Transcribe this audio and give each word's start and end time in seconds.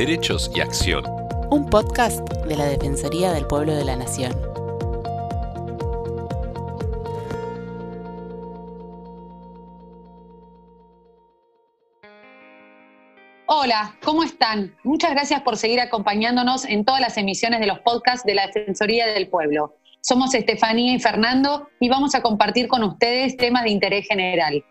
Derechos 0.00 0.50
y 0.54 0.62
Acción. 0.62 1.04
Un 1.50 1.68
podcast 1.68 2.26
de 2.46 2.56
la 2.56 2.64
Defensoría 2.64 3.32
del 3.32 3.46
Pueblo 3.46 3.74
de 3.74 3.84
la 3.84 3.96
Nación. 3.96 4.32
Hola, 13.44 13.94
¿cómo 14.02 14.22
están? 14.22 14.74
Muchas 14.84 15.10
gracias 15.10 15.42
por 15.42 15.58
seguir 15.58 15.80
acompañándonos 15.80 16.64
en 16.64 16.86
todas 16.86 17.02
las 17.02 17.18
emisiones 17.18 17.60
de 17.60 17.66
los 17.66 17.80
podcasts 17.80 18.24
de 18.24 18.36
la 18.36 18.46
Defensoría 18.46 19.06
del 19.08 19.28
Pueblo. 19.28 19.76
Somos 20.00 20.32
Estefanía 20.32 20.94
y 20.94 20.98
Fernando 20.98 21.68
y 21.78 21.90
vamos 21.90 22.14
a 22.14 22.22
compartir 22.22 22.68
con 22.68 22.82
ustedes 22.84 23.36
temas 23.36 23.64
de 23.64 23.70
interés 23.72 24.06
general. 24.08 24.64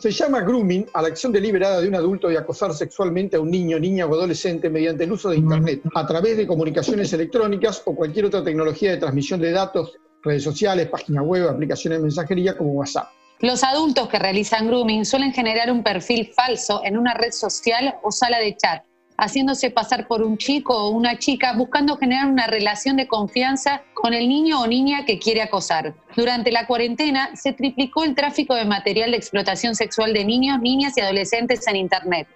Se 0.00 0.10
llama 0.10 0.40
grooming 0.40 0.86
a 0.94 1.02
la 1.02 1.08
acción 1.08 1.30
deliberada 1.30 1.78
de 1.78 1.86
un 1.86 1.94
adulto 1.94 2.28
de 2.28 2.38
acosar 2.38 2.72
sexualmente 2.72 3.36
a 3.36 3.40
un 3.40 3.50
niño, 3.50 3.78
niña 3.78 4.06
o 4.06 4.14
adolescente 4.14 4.70
mediante 4.70 5.04
el 5.04 5.12
uso 5.12 5.28
de 5.28 5.36
Internet, 5.36 5.82
a 5.94 6.06
través 6.06 6.38
de 6.38 6.46
comunicaciones 6.46 7.12
electrónicas 7.12 7.82
o 7.84 7.94
cualquier 7.94 8.24
otra 8.24 8.42
tecnología 8.42 8.92
de 8.92 8.96
transmisión 8.96 9.40
de 9.40 9.50
datos, 9.50 9.92
redes 10.22 10.42
sociales, 10.42 10.88
páginas 10.88 11.22
web, 11.26 11.50
aplicaciones 11.50 11.98
de 11.98 12.04
mensajería 12.04 12.56
como 12.56 12.72
WhatsApp. 12.72 13.10
Los 13.40 13.62
adultos 13.62 14.08
que 14.08 14.18
realizan 14.18 14.68
grooming 14.68 15.04
suelen 15.04 15.34
generar 15.34 15.70
un 15.70 15.82
perfil 15.82 16.32
falso 16.34 16.80
en 16.82 16.96
una 16.96 17.12
red 17.12 17.32
social 17.32 17.96
o 18.02 18.10
sala 18.10 18.38
de 18.38 18.56
chat 18.56 18.82
haciéndose 19.20 19.70
pasar 19.70 20.08
por 20.08 20.22
un 20.22 20.38
chico 20.38 20.74
o 20.74 20.88
una 20.90 21.18
chica, 21.18 21.52
buscando 21.52 21.96
generar 21.98 22.26
una 22.26 22.46
relación 22.46 22.96
de 22.96 23.06
confianza 23.06 23.82
con 23.94 24.14
el 24.14 24.26
niño 24.28 24.62
o 24.62 24.66
niña 24.66 25.04
que 25.04 25.18
quiere 25.18 25.42
acosar. 25.42 25.94
Durante 26.16 26.50
la 26.50 26.66
cuarentena 26.66 27.30
se 27.36 27.52
triplicó 27.52 28.04
el 28.04 28.14
tráfico 28.14 28.54
de 28.54 28.64
material 28.64 29.10
de 29.10 29.18
explotación 29.18 29.74
sexual 29.74 30.14
de 30.14 30.24
niños, 30.24 30.58
niñas 30.60 30.96
y 30.96 31.02
adolescentes 31.02 31.66
en 31.68 31.76
Internet. 31.76 32.26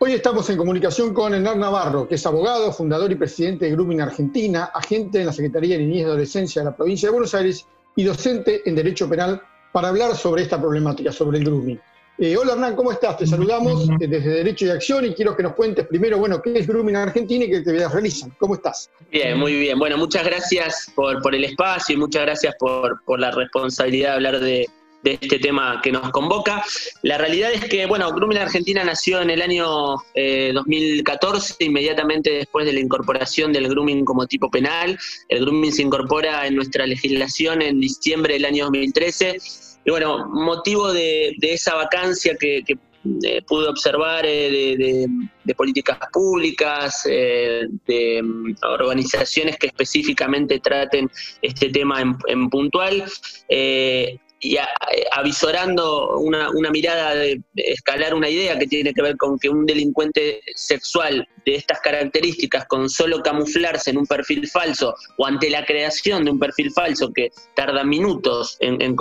Hoy 0.00 0.14
estamos 0.14 0.50
en 0.50 0.56
comunicación 0.56 1.14
con 1.14 1.32
Hernán 1.32 1.60
Navarro, 1.60 2.08
que 2.08 2.16
es 2.16 2.26
abogado, 2.26 2.72
fundador 2.72 3.12
y 3.12 3.14
presidente 3.14 3.66
de 3.66 3.70
Grooming 3.70 4.00
Argentina, 4.00 4.70
agente 4.74 5.20
en 5.20 5.26
la 5.26 5.32
Secretaría 5.32 5.76
de 5.76 5.84
Niñez 5.84 6.00
y 6.00 6.04
Adolescencia 6.04 6.62
de 6.62 6.70
la 6.70 6.76
provincia 6.76 7.06
de 7.06 7.12
Buenos 7.12 7.32
Aires 7.36 7.64
y 7.94 8.02
docente 8.02 8.68
en 8.68 8.74
Derecho 8.74 9.08
Penal 9.08 9.40
para 9.70 9.88
hablar 9.88 10.16
sobre 10.16 10.42
esta 10.42 10.60
problemática, 10.60 11.12
sobre 11.12 11.38
el 11.38 11.44
grooming. 11.44 11.80
Eh, 12.18 12.36
hola 12.36 12.52
Hernán, 12.52 12.76
¿cómo 12.76 12.92
estás? 12.92 13.16
Te 13.16 13.26
saludamos 13.26 13.88
eh, 13.88 14.06
desde 14.06 14.28
Derecho 14.28 14.66
y 14.66 14.70
Acción 14.70 15.06
y 15.06 15.14
quiero 15.14 15.34
que 15.34 15.42
nos 15.42 15.54
cuentes 15.54 15.86
primero, 15.86 16.18
bueno, 16.18 16.42
qué 16.42 16.58
es 16.58 16.66
Grooming 16.66 16.94
Argentina 16.94 17.44
y 17.44 17.50
qué 17.50 17.56
actividades 17.58 17.92
realizan. 17.92 18.30
¿Cómo 18.38 18.54
estás? 18.54 18.90
Bien, 19.10 19.38
muy 19.38 19.54
bien. 19.58 19.78
Bueno, 19.78 19.96
muchas 19.96 20.24
gracias 20.24 20.92
por, 20.94 21.22
por 21.22 21.34
el 21.34 21.44
espacio 21.44 21.94
y 21.94 21.98
muchas 21.98 22.22
gracias 22.22 22.54
por, 22.58 23.02
por 23.04 23.18
la 23.18 23.30
responsabilidad 23.30 24.10
de 24.10 24.14
hablar 24.14 24.40
de, 24.40 24.68
de 25.02 25.18
este 25.20 25.38
tema 25.38 25.80
que 25.82 25.90
nos 25.90 26.10
convoca. 26.10 26.62
La 27.00 27.16
realidad 27.16 27.50
es 27.50 27.64
que, 27.64 27.86
bueno, 27.86 28.12
Grooming 28.12 28.38
Argentina 28.38 28.84
nació 28.84 29.22
en 29.22 29.30
el 29.30 29.40
año 29.40 29.66
2014, 30.14 31.54
eh, 31.58 31.64
inmediatamente 31.64 32.30
después 32.30 32.66
de 32.66 32.74
la 32.74 32.80
incorporación 32.80 33.54
del 33.54 33.68
grooming 33.68 34.04
como 34.04 34.26
tipo 34.26 34.50
penal. 34.50 34.98
El 35.28 35.40
grooming 35.40 35.72
se 35.72 35.82
incorpora 35.82 36.46
en 36.46 36.56
nuestra 36.56 36.86
legislación 36.86 37.62
en 37.62 37.80
diciembre 37.80 38.34
del 38.34 38.44
año 38.44 38.64
2013 38.64 39.38
y 39.84 39.90
bueno, 39.90 40.26
motivo 40.28 40.92
de, 40.92 41.34
esa 41.40 41.74
vacancia 41.74 42.36
que, 42.38 42.62
eh, 43.24 43.42
pude 43.48 43.66
observar 43.66 44.24
eh, 44.24 45.08
de, 45.44 45.54
políticas 45.56 45.98
públicas, 46.12 47.02
eh, 47.10 47.66
de 47.84 48.22
mm, 48.22 48.54
organizaciones 48.62 49.56
que 49.58 49.66
específicamente 49.66 50.60
traten 50.60 51.10
este 51.40 51.68
tema 51.70 52.00
en 52.28 52.48
puntual, 52.48 53.04
y 54.42 54.56
avisorando 55.12 56.18
una, 56.18 56.50
una, 56.50 56.70
mirada 56.70 57.14
de 57.14 57.40
escalar 57.54 58.12
una 58.12 58.28
idea 58.28 58.58
que 58.58 58.66
tiene 58.66 58.92
que 58.92 59.00
ver 59.00 59.16
con 59.16 59.38
que 59.38 59.48
un 59.48 59.64
delincuente 59.64 60.40
sexual 60.56 61.28
de 61.46 61.54
estas 61.54 61.80
características, 61.80 62.66
con 62.66 62.90
solo 62.90 63.22
camuflarse 63.22 63.90
en 63.90 63.98
un 63.98 64.06
perfil 64.06 64.48
falso 64.48 64.96
o 65.16 65.26
ante 65.26 65.48
la 65.48 65.64
creación 65.64 66.24
de 66.24 66.32
un 66.32 66.40
perfil 66.40 66.72
falso 66.72 67.12
que 67.12 67.30
tarda 67.54 67.84
minutos 67.84 68.56
en, 68.58 68.96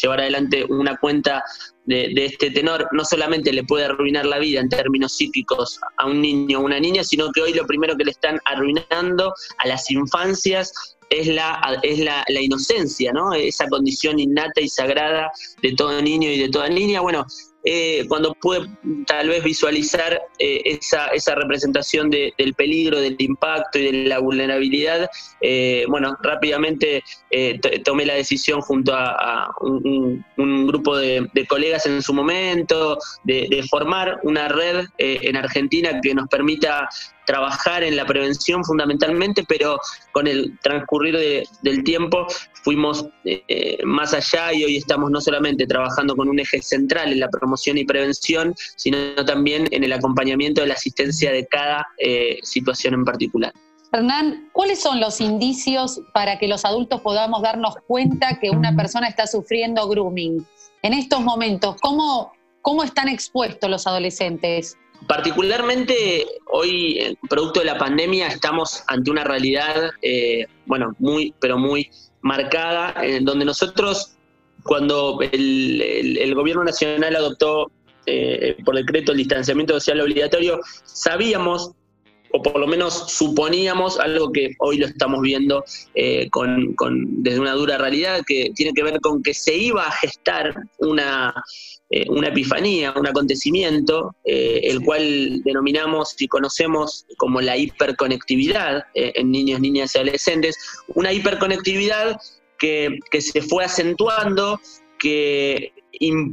llevar 0.00 0.20
adelante 0.20 0.64
una 0.70 0.96
cuenta 0.96 1.44
de, 1.84 2.10
de, 2.14 2.24
este 2.24 2.50
tenor, 2.50 2.88
no 2.92 3.04
solamente 3.04 3.52
le 3.52 3.64
puede 3.64 3.84
arruinar 3.84 4.24
la 4.24 4.38
vida 4.38 4.60
en 4.60 4.70
términos 4.70 5.12
psíquicos 5.12 5.78
a 5.98 6.06
un 6.06 6.22
niño 6.22 6.60
o 6.60 6.62
una 6.62 6.80
niña, 6.80 7.04
sino 7.04 7.30
que 7.30 7.42
hoy 7.42 7.52
lo 7.52 7.66
primero 7.66 7.94
que 7.94 8.04
le 8.04 8.12
están 8.12 8.40
arruinando 8.46 9.34
a 9.58 9.68
las 9.68 9.90
infancias 9.90 10.96
es 11.10 11.26
la, 11.26 11.80
es 11.82 11.98
la, 11.98 12.24
la, 12.28 12.40
inocencia, 12.40 13.12
¿no? 13.12 13.32
Esa 13.34 13.68
condición 13.68 14.18
innata 14.18 14.60
y 14.60 14.68
sagrada 14.68 15.30
de 15.60 15.72
todo 15.74 16.00
niño 16.00 16.30
y 16.30 16.38
de 16.38 16.48
toda 16.48 16.68
niña. 16.68 17.00
Bueno, 17.00 17.26
eh, 17.62 18.06
cuando 18.08 18.32
pude 18.34 18.70
tal 19.06 19.28
vez 19.28 19.44
visualizar 19.44 20.18
eh, 20.38 20.62
esa, 20.64 21.08
esa, 21.08 21.34
representación 21.34 22.08
del 22.08 22.54
peligro, 22.56 22.98
del 22.98 23.16
impacto 23.18 23.78
y 23.78 23.92
de 23.92 24.08
la 24.08 24.18
vulnerabilidad, 24.18 25.10
eh, 25.42 25.84
bueno, 25.88 26.16
rápidamente 26.22 27.02
tomé 27.84 28.06
la 28.06 28.14
decisión 28.14 28.62
junto 28.62 28.94
a, 28.94 29.54
un, 29.60 30.24
grupo 30.66 30.96
de, 30.96 31.28
colegas 31.48 31.84
en 31.86 32.00
su 32.02 32.14
momento 32.14 32.98
de 33.24 33.64
formar 33.68 34.20
una 34.22 34.48
red 34.48 34.86
en 34.98 35.36
Argentina 35.36 36.00
que 36.00 36.14
nos 36.14 36.28
permita 36.28 36.88
trabajar 37.30 37.84
en 37.84 37.94
la 37.94 38.04
prevención 38.04 38.64
fundamentalmente, 38.64 39.44
pero 39.48 39.78
con 40.10 40.26
el 40.26 40.58
transcurrir 40.62 41.46
del 41.62 41.84
tiempo 41.84 42.26
fuimos 42.64 43.06
eh, 43.24 43.78
más 43.84 44.12
allá 44.14 44.52
y 44.52 44.64
hoy 44.64 44.76
estamos 44.78 45.12
no 45.12 45.20
solamente 45.20 45.64
trabajando 45.64 46.16
con 46.16 46.28
un 46.28 46.40
eje 46.40 46.60
central 46.60 47.12
en 47.12 47.20
la 47.20 47.28
promoción 47.28 47.78
y 47.78 47.84
prevención, 47.84 48.52
sino 48.74 49.14
también 49.24 49.68
en 49.70 49.84
el 49.84 49.92
acompañamiento 49.92 50.62
de 50.62 50.66
la 50.66 50.74
asistencia 50.74 51.30
de 51.30 51.46
cada 51.46 51.86
eh, 51.98 52.40
situación 52.42 52.94
en 52.94 53.04
particular. 53.04 53.52
Hernán, 53.92 54.50
¿cuáles 54.52 54.80
son 54.80 54.98
los 54.98 55.20
indicios 55.20 56.00
para 56.12 56.36
que 56.36 56.48
los 56.48 56.64
adultos 56.64 57.00
podamos 57.00 57.42
darnos 57.42 57.76
cuenta 57.86 58.40
que 58.40 58.50
una 58.50 58.74
persona 58.74 59.06
está 59.06 59.28
sufriendo 59.28 59.88
grooming? 59.88 60.44
En 60.82 60.94
estos 60.94 61.20
momentos, 61.20 61.76
¿cómo, 61.80 62.32
cómo 62.60 62.82
están 62.82 63.08
expuestos 63.08 63.70
los 63.70 63.86
adolescentes? 63.86 64.76
Particularmente 65.06 66.26
hoy, 66.46 67.18
producto 67.28 67.60
de 67.60 67.66
la 67.66 67.78
pandemia, 67.78 68.28
estamos 68.28 68.82
ante 68.86 69.10
una 69.10 69.24
realidad, 69.24 69.90
eh, 70.02 70.46
bueno, 70.66 70.94
muy, 70.98 71.34
pero 71.40 71.58
muy 71.58 71.90
marcada, 72.20 72.94
en 73.04 73.24
donde 73.24 73.44
nosotros, 73.44 74.16
cuando 74.62 75.18
el, 75.32 76.34
gobierno 76.34 76.64
nacional 76.64 77.16
adoptó 77.16 77.70
eh, 78.06 78.56
por 78.64 78.76
decreto 78.76 79.12
el 79.12 79.18
distanciamiento 79.18 79.74
social 79.74 80.00
obligatorio, 80.00 80.60
sabíamos 80.84 81.72
o 82.32 82.42
por 82.42 82.58
lo 82.58 82.66
menos 82.66 83.10
suponíamos 83.10 83.98
algo 83.98 84.30
que 84.32 84.54
hoy 84.58 84.78
lo 84.78 84.86
estamos 84.86 85.20
viendo 85.20 85.64
eh, 85.94 86.28
con, 86.30 86.74
desde 87.22 87.40
una 87.40 87.52
dura 87.52 87.78
realidad, 87.78 88.22
que 88.26 88.52
tiene 88.54 88.72
que 88.72 88.82
ver 88.82 89.00
con 89.00 89.22
que 89.22 89.34
se 89.34 89.56
iba 89.56 89.86
a 89.86 89.92
gestar 89.92 90.54
una, 90.78 91.34
eh, 91.90 92.06
una 92.08 92.28
epifanía, 92.28 92.92
un 92.96 93.06
acontecimiento, 93.06 94.14
eh, 94.24 94.60
el 94.64 94.82
cual 94.82 95.42
denominamos 95.44 96.14
y 96.20 96.28
conocemos 96.28 97.06
como 97.16 97.40
la 97.40 97.56
hiperconectividad 97.56 98.86
en 98.94 99.30
niños, 99.30 99.60
niñas 99.60 99.94
y 99.94 99.98
adolescentes, 99.98 100.56
una 100.88 101.12
hiperconectividad 101.12 102.20
que, 102.58 102.98
que 103.10 103.20
se 103.20 103.42
fue 103.42 103.64
acentuando, 103.64 104.60
que 104.98 105.72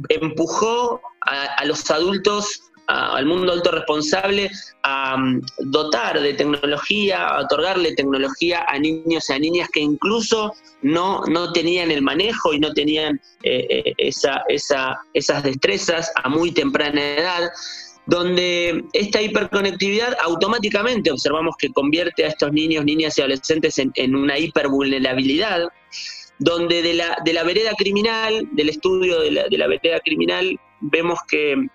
empujó 0.08 1.00
a 1.22 1.64
los 1.64 1.90
adultos 1.90 2.67
al 2.88 3.26
mundo 3.26 3.52
alto 3.52 3.70
responsable 3.70 4.50
a 4.82 5.16
mm, 5.16 5.42
dotar 5.58 6.20
de 6.20 6.34
tecnología, 6.34 7.28
a 7.28 7.42
otorgarle 7.42 7.94
tecnología 7.94 8.64
a 8.66 8.78
niños 8.78 9.28
y 9.28 9.32
a 9.32 9.38
niñas 9.38 9.68
que 9.70 9.80
incluso 9.80 10.54
no, 10.82 11.22
no 11.26 11.52
tenían 11.52 11.90
el 11.90 12.02
manejo 12.02 12.54
y 12.54 12.60
no 12.60 12.72
tenían 12.72 13.20
eh, 13.42 13.66
eh, 13.68 13.94
esa, 13.98 14.42
esas 14.48 15.42
destrezas 15.42 16.10
a 16.16 16.28
muy 16.28 16.52
temprana 16.52 17.16
edad 17.16 17.50
donde 18.06 18.84
esta 18.94 19.20
hiperconectividad 19.20 20.16
automáticamente 20.22 21.10
observamos 21.10 21.56
que 21.58 21.68
convierte 21.68 22.24
a 22.24 22.28
estos 22.28 22.50
niños, 22.52 22.86
niñas 22.86 23.18
y 23.18 23.20
adolescentes 23.20 23.78
en, 23.78 24.16
una 24.16 24.38
hipervulnerabilidad, 24.38 25.68
donde 26.38 26.80
de 26.80 26.94
la, 26.94 27.18
de 27.22 27.34
la 27.34 27.42
vereda 27.42 27.72
criminal, 27.76 28.48
del 28.52 28.70
estudio 28.70 29.20
de 29.20 29.30
la, 29.32 29.48
de 29.48 29.58
la 29.58 29.66
vereda 29.66 30.00
criminal, 30.00 30.58
vemos 30.80 31.18
que 31.28 31.68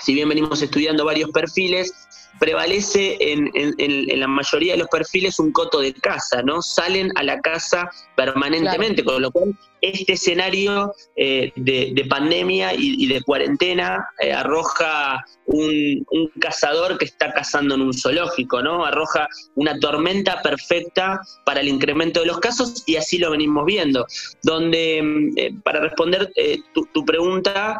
si 0.00 0.14
bien 0.14 0.28
venimos 0.28 0.62
estudiando 0.62 1.04
varios 1.04 1.30
perfiles, 1.30 1.92
prevalece 2.38 3.16
en, 3.20 4.20
la 4.20 4.28
mayoría 4.28 4.72
de 4.72 4.78
los 4.78 4.88
perfiles 4.88 5.38
un 5.38 5.52
coto 5.52 5.80
de 5.80 5.94
casa, 5.94 6.42
¿no? 6.42 6.62
Salen 6.62 7.10
a 7.14 7.22
la 7.22 7.40
casa 7.40 7.90
permanentemente, 8.14 9.04
con 9.04 9.22
lo 9.22 9.30
cual 9.30 9.56
este 9.80 10.14
escenario 10.14 10.92
eh, 11.16 11.52
de, 11.56 12.06
pandemia 12.08 12.72
y, 12.74 13.06
de 13.06 13.22
cuarentena 13.22 14.08
eh, 14.18 14.32
arroja 14.32 15.24
un, 15.46 16.04
cazador 16.40 16.98
que 16.98 17.04
está 17.04 17.32
cazando 17.32 17.74
en 17.74 17.82
un 17.82 17.94
zoológico, 17.94 18.62
¿no? 18.62 18.84
Arroja 18.84 19.28
una 19.54 19.78
tormenta 19.78 20.42
perfecta 20.42 21.20
para 21.44 21.60
el 21.60 21.68
incremento 21.68 22.20
de 22.20 22.26
los 22.26 22.40
casos 22.40 22.82
y 22.86 22.96
así 22.96 23.18
lo 23.18 23.30
venimos 23.30 23.64
viendo. 23.64 24.06
Donde, 24.42 25.00
mm, 25.02 25.38
eh, 25.38 25.54
para 25.62 25.80
responder 25.80 26.32
tu, 26.72 26.86
tu 26.86 27.04
pregunta. 27.04 27.78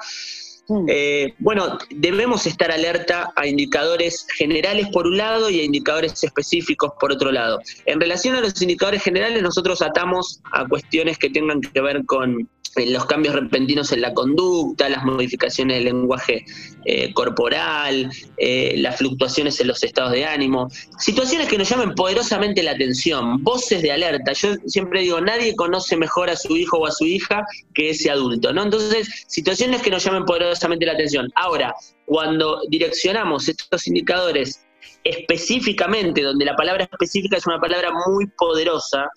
Eh, 0.89 1.35
bueno, 1.39 1.79
debemos 1.91 2.47
estar 2.47 2.73
alerta 2.73 3.33
a 3.37 3.47
indicadores 3.47 4.27
generales 4.37 4.89
por 4.93 5.07
un 5.07 5.17
lado 5.17 5.49
y 5.49 5.61
a 5.61 5.65
indicadores 5.65 6.23
específicos 6.25 6.93
por 6.99 7.13
otro 7.13 7.31
lado. 7.31 7.61
En 7.85 8.01
relación 8.01 8.35
a 8.35 8.41
los 8.41 8.61
indicadores 8.61 9.03
generales, 9.03 9.43
nosotros 9.43 9.81
atamos 9.81 10.41
a 10.53 10.67
cuestiones 10.67 11.19
que 11.19 11.31
tengan 11.31 11.61
que 11.61 11.81
ver 11.81 12.05
con 12.05 12.49
los 12.85 13.07
cambios 13.07 13.35
repentinos 13.35 13.93
en 13.93 14.03
la 14.03 14.13
conducta, 14.13 14.89
las 14.89 15.05
modificaciones 15.05 15.77
del 15.77 15.85
lenguaje 15.85 16.45
eh, 16.85 17.13
corporal, 17.15 18.11
eh, 18.37 18.75
las 18.77 18.97
fluctuaciones 18.97 19.59
en 19.61 19.69
los 19.69 19.83
estados 19.83 20.13
de 20.13 20.27
ánimo, 20.27 20.69
situaciones 20.99 21.49
que 21.49 21.57
nos 21.57 21.69
llamen 21.69 21.95
poderosamente 21.95 22.63
la 22.63 22.73
atención, 22.73 23.43
voces 23.43 23.81
de 23.83 23.93
alerta. 23.93 24.33
Yo 24.33 24.55
siempre 24.67 25.01
digo, 25.01 25.21
nadie 25.21 25.57
conoce 25.57 25.97
mejor 25.97 26.29
a 26.29 26.37
su 26.37 26.57
hijo 26.57 26.79
o 26.79 26.87
a 26.87 26.93
su 26.93 27.07
hija 27.07 27.47
que 27.73 27.91
ese 27.91 28.11
adulto, 28.11 28.53
¿no? 28.53 28.65
Entonces, 28.65 29.25
situaciones 29.27 29.81
que 29.81 29.91
nos 29.91 30.05
llamen 30.05 30.25
poderosamente 30.25 30.85
la 30.85 30.93
atención. 30.93 31.31
Ahora, 31.35 31.75
cuando 32.05 32.61
direccionamos 32.69 33.49
estos 33.49 33.87
indicadores 33.87 34.66
específicamente, 35.09 36.23
donde 36.23 36.45
la 36.45 36.57
palabra 36.57 36.85
específica 36.85 37.37
es 37.37 37.47
una 37.47 37.61
palabra 37.61 37.91
muy 38.07 38.27
poderosa, 38.39 39.09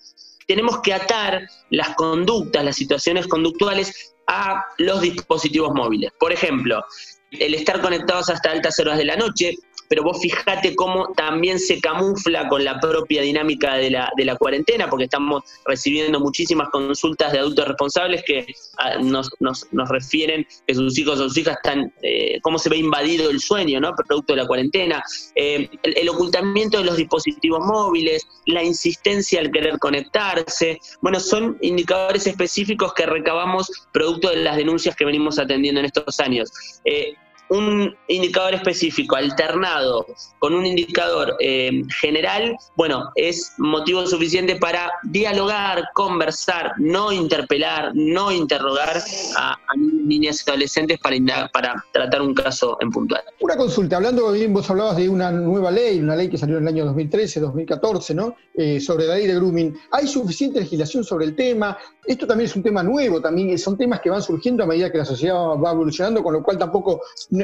tenemos 0.46 0.80
que 0.80 0.92
atar 0.92 1.46
las 1.70 1.94
conductas, 1.94 2.64
las 2.64 2.76
situaciones 2.76 3.26
conductuales 3.26 4.14
a 4.26 4.64
los 4.78 5.00
dispositivos 5.00 5.72
móviles. 5.74 6.12
Por 6.18 6.32
ejemplo, 6.32 6.84
el 7.30 7.54
estar 7.54 7.80
conectados 7.80 8.30
hasta 8.30 8.50
altas 8.50 8.78
horas 8.78 8.98
de 8.98 9.04
la 9.04 9.16
noche, 9.16 9.54
pero 9.90 10.04
vos 10.04 10.20
fijate 10.20 10.76
cómo 10.76 11.12
también 11.16 11.58
se 11.58 11.80
camufla 11.80 12.46
con 12.48 12.64
la 12.64 12.78
propia 12.78 13.22
dinámica 13.22 13.74
de 13.74 13.90
la, 13.90 14.12
de 14.16 14.24
la 14.24 14.36
cuarentena, 14.36 14.88
porque 14.88 15.06
estamos 15.06 15.42
recibiendo 15.66 16.20
muchísimas 16.20 16.68
consultas 16.68 17.32
de 17.32 17.40
adultos 17.40 17.66
responsables 17.66 18.22
que 18.24 18.46
ah, 18.78 18.98
nos, 19.02 19.28
nos, 19.40 19.66
nos, 19.72 19.88
refieren 19.88 20.46
que 20.64 20.76
sus 20.76 20.96
hijos 20.96 21.18
o 21.18 21.24
sus 21.24 21.36
hijas 21.38 21.56
están, 21.56 21.92
eh, 22.02 22.38
cómo 22.40 22.60
se 22.60 22.68
ve 22.68 22.76
invadido 22.76 23.30
el 23.30 23.40
sueño, 23.40 23.80
¿no? 23.80 23.92
Producto 24.06 24.34
de 24.34 24.42
la 24.42 24.46
cuarentena, 24.46 25.02
eh, 25.34 25.68
el, 25.82 26.08
ocultamiento 26.08 26.78
de 26.78 26.84
los 26.84 26.96
dispositivos 26.96 27.66
móviles, 27.66 28.24
la 28.46 28.62
insistencia 28.62 29.40
al 29.40 29.50
querer 29.50 29.80
conectarse, 29.80 30.78
bueno, 31.00 31.18
son 31.18 31.58
indicadores 31.62 32.28
específicos 32.28 32.94
que 32.94 33.06
recabamos 33.06 33.68
producto 33.90 34.30
de 34.30 34.36
las 34.36 34.56
denuncias 34.56 34.94
que 34.94 35.04
venimos 35.04 35.40
atendiendo 35.40 35.80
en 35.80 35.86
estos 35.86 36.20
años. 36.20 36.52
Eh, 36.84 37.14
un 37.50 37.96
indicador 38.06 38.54
específico 38.54 39.16
alternado 39.16 40.06
con 40.38 40.54
un 40.54 40.64
indicador 40.64 41.36
eh, 41.40 41.82
general, 42.00 42.56
bueno, 42.76 43.10
es 43.16 43.54
motivo 43.58 44.06
suficiente 44.06 44.56
para 44.56 44.90
dialogar, 45.02 45.82
conversar, 45.94 46.74
no 46.78 47.12
interpelar, 47.12 47.90
no 47.94 48.30
interrogar 48.30 49.02
a, 49.36 49.56
niñas 50.00 50.44
y 50.46 50.50
adolescentes 50.50 50.98
para, 50.98 51.48
para 51.52 51.84
tratar 51.92 52.22
un 52.22 52.34
caso 52.34 52.76
en 52.80 52.90
puntual. 52.90 53.22
Una 53.40 53.56
consulta, 53.56 53.96
hablando 53.96 54.32
bien, 54.32 54.52
vos 54.52 54.68
hablabas 54.70 54.96
de 54.96 55.08
una 55.08 55.30
nueva 55.30 55.70
ley, 55.70 55.98
una 56.00 56.16
ley 56.16 56.28
que 56.28 56.38
salió 56.38 56.58
en 56.58 56.64
el 56.64 56.68
año 56.68 56.84
2013, 56.86 57.40
2014, 57.40 58.14
¿no? 58.14 58.34
Eh, 58.54 58.80
sobre 58.80 59.06
la 59.06 59.14
ley 59.14 59.26
de 59.26 59.34
grooming. 59.34 59.76
¿Hay 59.92 60.06
suficiente 60.06 60.60
legislación 60.60 61.04
sobre 61.04 61.26
el 61.26 61.36
tema? 61.36 61.78
Esto 62.04 62.26
también 62.26 62.48
es 62.48 62.56
un 62.56 62.62
tema 62.62 62.82
nuevo, 62.82 63.20
también 63.20 63.58
son 63.58 63.76
temas 63.76 64.00
que 64.00 64.10
van 64.10 64.22
surgiendo 64.22 64.64
a 64.64 64.66
medida 64.66 64.90
que 64.90 64.98
la 64.98 65.04
sociedad 65.04 65.34
va 65.34 65.72
evolucionando, 65.72 66.22
con 66.22 66.34
lo 66.34 66.42
cual 66.42 66.58
tampoco 66.58 67.00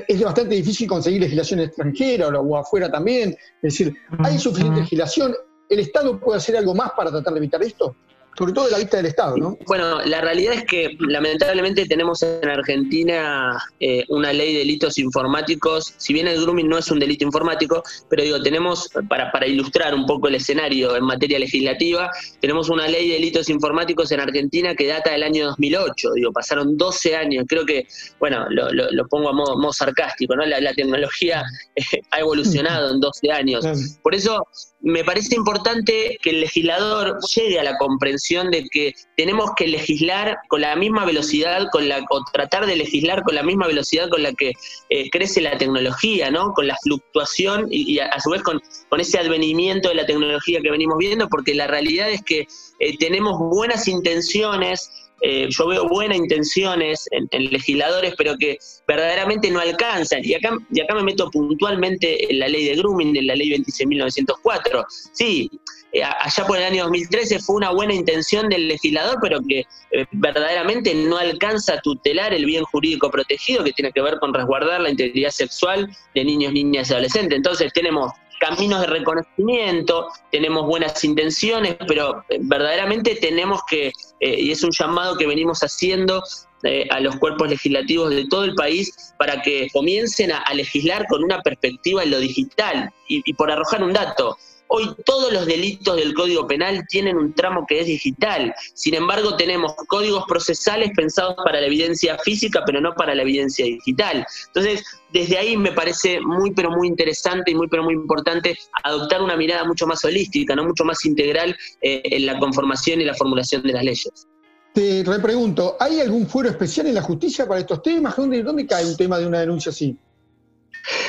es 0.06 0.23
bastante 0.23 0.55
difícil 0.55 0.88
conseguir 0.88 1.20
legislación 1.20 1.61
extranjera 1.61 2.29
o, 2.29 2.56
afuera 2.56 2.91
también. 2.91 3.31
Es 3.62 3.79
decir, 3.79 3.94
¿hay 4.19 4.38
suficiente 4.38 4.81
legislación? 4.81 5.35
¿El 5.69 5.81
Estado 5.81 6.19
puede 6.20 6.38
hacer 6.38 6.56
algo 6.56 6.75
más 6.75 6.93
para 6.97 7.11
tratar 7.11 7.32
de 7.32 7.38
evitar 7.38 7.62
esto? 7.62 7.97
Sobre 8.37 8.53
todo 8.53 8.67
de 8.67 8.73
la 8.73 8.79
vista 8.79 8.99
del 8.99 9.06
Estado, 9.06 9.37
¿no? 9.37 9.59
Bueno, 9.67 10.03
la 10.05 10.21
realidad 10.21 10.55
es 10.55 10.65
que 10.65 10.97
lamentablemente 11.00 11.87
tenemos 11.87 12.23
en 12.23 12.49
Argentina 12.49 13.56
eh, 13.81 14.05
una 14.09 14.33
ley 14.33 14.53
de 14.53 14.59
delitos 14.61 14.99
informáticos, 14.99 15.94
si 15.97 16.12
bien 16.12 16.29
el 16.29 16.41
grooming 16.43 16.69
no 16.69 16.77
es 16.77 16.91
un 16.91 16.99
delito 16.99 17.25
informático, 17.25 17.83
pero 18.09 18.23
digo, 18.23 18.43
tenemos, 18.43 18.88
para, 19.09 19.33
para 19.33 19.47
ilustrar 19.47 19.94
un 19.94 20.06
poco 20.06 20.29
el 20.29 20.35
escenario 20.35 20.97
en 20.97 21.05
materia 21.05 21.38
legislativa, 21.38 22.11
tenemos 22.41 22.69
una 22.69 22.87
ley 22.88 23.09
de 23.09 23.15
delitos 23.15 23.49
informáticos 23.49 24.12
en 24.12 24.21
Argentina 24.21 24.75
que 24.75 24.87
data 24.87 25.12
del 25.12 25.23
año 25.23 25.47
2008, 25.47 26.12
digo, 26.15 26.32
pasaron 26.32 26.77
12 26.77 27.17
años, 27.17 27.44
creo 27.49 27.65
que, 27.65 27.87
bueno, 28.21 28.47
lo, 28.50 28.71
lo, 28.71 29.09
pongo 29.09 29.31
a 29.31 29.32
modo, 29.32 29.59
modo, 29.59 29.73
sarcástico, 29.73 30.37
¿no? 30.37 30.44
La, 30.44 30.61
la 30.61 30.75
tecnología 30.75 31.43
eh, 31.75 31.82
ha 32.11 32.21
evolucionado 32.21 32.93
en 32.93 33.00
12 33.00 33.32
años. 33.32 33.65
Por 34.03 34.15
eso 34.15 34.47
me 34.87 35.03
parece 35.03 35.35
importante 35.35 36.17
que 36.23 36.31
el 36.31 36.41
legislador 36.43 37.19
llegue 37.35 37.59
a 37.59 37.65
la 37.65 37.77
comprensión 37.77 38.53
de 38.53 38.69
que 38.71 38.94
tenemos 39.17 39.50
que 39.56 39.67
legislar 39.67 40.38
con 40.47 40.61
la 40.61 40.77
misma 40.77 41.05
velocidad, 41.05 41.67
con 41.73 41.88
la, 41.88 42.06
o 42.09 42.23
tratar 42.33 42.67
de 42.67 42.77
legislar 42.77 43.25
con 43.25 43.35
la 43.35 43.43
misma 43.43 43.67
velocidad 43.67 44.09
con 44.09 44.23
la 44.23 44.33
que 44.33 44.53
eh, 44.91 45.11
crece 45.11 45.41
la 45.41 45.59
tecnología, 45.59 46.31
¿no? 46.31 46.53
Con 46.53 46.69
la 46.69 46.77
fluctuación 46.85 47.67
y, 47.69 47.99
a, 47.99 48.21
su 48.21 48.31
vez 48.31 48.44
con, 48.44 48.62
con, 48.88 49.00
ese 49.00 49.19
advenimiento 49.19 49.88
de 49.88 49.97
la 49.97 50.06
tecnología 50.06 50.61
que 50.62 50.71
venimos 50.71 50.99
viendo, 50.99 51.29
porque 51.29 51.53
la 51.53 51.67
realidad 51.67 52.09
es 52.09 52.23
que 52.23 52.47
eh, 52.79 52.97
tenemos 52.97 53.41
buenas 53.41 53.89
intenciones, 53.89 55.06
eh, 55.23 55.49
yo 55.51 55.69
veo 55.69 55.89
buenas 55.89 56.19
intenciones 56.19 57.09
en, 57.11 57.29
legisladores, 57.51 58.15
pero 58.17 58.37
que 58.37 58.59
verdaderamente 58.87 59.51
no 59.51 59.61
alcanzan. 59.61 60.21
Y 60.23 60.35
acá, 60.35 60.57
y 60.71 60.81
acá 60.81 60.95
me 60.95 61.03
meto 61.03 61.31
puntualmente 61.31 62.31
en 62.31 62.39
la 62.39 62.49
ley 62.49 62.67
de 62.67 62.77
grooming, 62.77 63.17
en 63.17 63.27
la 63.27 63.35
ley 63.35 63.51
26.904. 63.51 64.85
Sí, 65.13 65.51
eh, 65.93 66.03
allá 66.03 66.47
por 66.47 66.59
el 66.59 66.65
año 66.65 66.83
2013 66.85 67.39
fue 67.39 67.57
una 67.57 67.71
buena 67.71 67.95
intención 67.95 68.49
del 68.49 68.69
legislador, 68.69 69.17
pero 69.23 69.41
que 69.41 69.61
eh, 69.61 70.07
verdaderamente 70.13 70.95
no 70.95 71.17
alcanza 71.17 71.75
a 71.75 71.81
tutelar 71.81 72.35
el 72.35 72.45
bien 72.45 72.65
jurídico 72.65 73.11
protegido 73.11 73.65
que 73.65 73.73
tiene 73.73 73.93
que 73.93 74.03
ver 74.03 74.19
con 74.19 74.35
resguardar 74.35 74.81
la 74.81 74.91
integridad 74.91 75.31
sexual 75.31 75.89
de 76.15 76.25
niños, 76.25 76.53
niñas 76.53 76.91
y 76.91 76.93
adolescentes. 76.93 77.37
Entonces 77.37 77.73
tenemos 77.73 78.13
caminos 78.41 78.81
de 78.81 78.87
reconocimiento, 78.87 80.09
tenemos 80.31 80.67
buenas 80.67 81.03
intenciones, 81.05 81.77
pero 81.87 82.25
eh, 82.29 82.38
verdaderamente 82.41 83.17
tenemos 83.17 83.61
que, 83.69 83.88
eh, 84.21 84.41
y 84.41 84.50
es 84.50 84.62
un 84.62 84.71
llamado 84.71 85.17
que 85.17 85.27
venimos 85.27 85.61
haciendo 85.61 86.23
eh, 86.62 86.87
a 86.91 87.00
los 87.00 87.17
cuerpos 87.17 87.49
legislativos 87.49 88.11
de 88.11 88.27
todo 88.29 88.44
el 88.44 88.55
país 88.55 89.15
para 89.19 89.43
que 89.43 89.69
comiencen 89.73 90.33
a, 90.33 90.53
legislar 90.55 91.06
con 91.09 91.23
una 91.23 91.41
perspectiva 91.43 92.03
en 92.03 92.11
lo 92.11 92.19
digital. 92.19 92.91
y 93.09 93.33
por 93.35 93.50
arrojar 93.50 93.85
un 93.85 93.93
dato, 93.93 94.37
Hoy 94.69 94.95
todos 95.05 95.33
los 95.33 95.47
delitos 95.47 95.97
del 95.97 96.13
Código 96.15 96.47
Penal 96.47 96.85
tienen 96.89 97.17
un 97.17 97.33
tramo 97.33 97.65
que 97.67 97.81
es 97.81 97.87
digital. 97.87 98.55
Sin 98.75 98.95
embargo, 98.95 99.37
tenemos 99.37 99.75
códigos 99.87 100.25
procesales 100.27 100.91
pensados 100.97 101.37
para 101.37 101.61
la 101.61 101.67
evidencia 101.67 102.19
física, 102.19 102.63
pero 102.67 102.81
no 102.81 102.95
para 102.95 103.15
la 103.15 103.23
evidencia 103.23 103.65
digital. 103.65 104.27
Entonces, 104.49 104.85
desde 105.13 105.39
ahí 105.39 105.57
me 105.57 105.73
parece 105.73 106.21
muy, 106.21 106.53
pero 106.53 106.71
muy 106.71 106.89
interesante 106.89 107.53
y 107.53 107.55
muy, 107.55 107.69
pero 107.69 107.85
muy 107.85 107.95
importante 107.95 108.58
adoptar 108.82 109.23
una 109.23 109.37
mirada 109.37 109.65
mucho 109.65 109.87
más 109.87 110.05
holística, 110.05 110.56
no 110.56 110.65
mucho 110.65 110.85
más 110.85 111.05
integral 111.05 111.56
eh, 111.81 112.03
en 112.05 112.27
la 112.27 112.39
conformación 112.39 113.01
y 113.01 113.05
la 113.05 113.15
formulación 113.15 113.63
de 113.63 113.73
las 113.73 113.85
leyes. 113.85 114.27
Te 114.73 115.03
repregunto, 115.05 115.77
¿hay 115.81 116.01
algún 116.01 116.27
fuero 116.27 116.51
especial 116.51 116.87
en 116.87 116.94
la 116.94 117.03
justicia 117.03 117.46
para 117.46 117.61
estos 117.61 117.82
temas? 117.82 118.15
¿Dónde, 118.17 118.43
dónde 118.43 118.67
cae 118.67 118.85
un 118.85 118.96
tema 118.96 119.19
de 119.19 119.27
una 119.27 119.41
denuncia 119.41 119.70
así? 119.70 119.96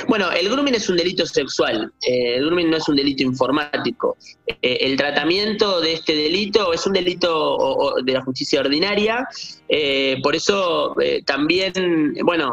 Bueno, 0.07 0.31
el 0.31 0.50
grooming 0.50 0.75
es 0.75 0.89
un 0.89 0.98
delito 0.98 1.25
sexual, 1.25 1.91
eh, 2.01 2.36
el 2.36 2.46
grooming 2.46 2.69
no 2.69 2.77
es 2.77 2.88
un 2.88 2.96
delito 2.96 3.24
informático. 3.24 4.17
Eh, 4.48 4.77
el 4.81 4.98
tratamiento 4.98 5.81
de 5.81 5.93
este 5.93 6.15
delito 6.15 6.74
es 6.74 6.86
un 6.86 6.93
delito 6.93 7.96
de 8.03 8.13
la 8.13 8.22
justicia 8.22 8.62
ordinaria, 8.62 9.27
eh, 9.67 10.17
por 10.24 10.36
eso 10.36 10.96
también, 11.25 12.15
bueno, 12.24 12.51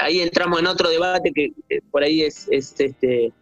ahí 0.00 0.20
entramos 0.20 0.60
en 0.60 0.66
otro 0.66 0.88
debate 0.88 1.32
que 1.34 1.52
por 1.90 2.02
ahí 2.02 2.22
es, 2.22 2.48
este, 2.50 3.32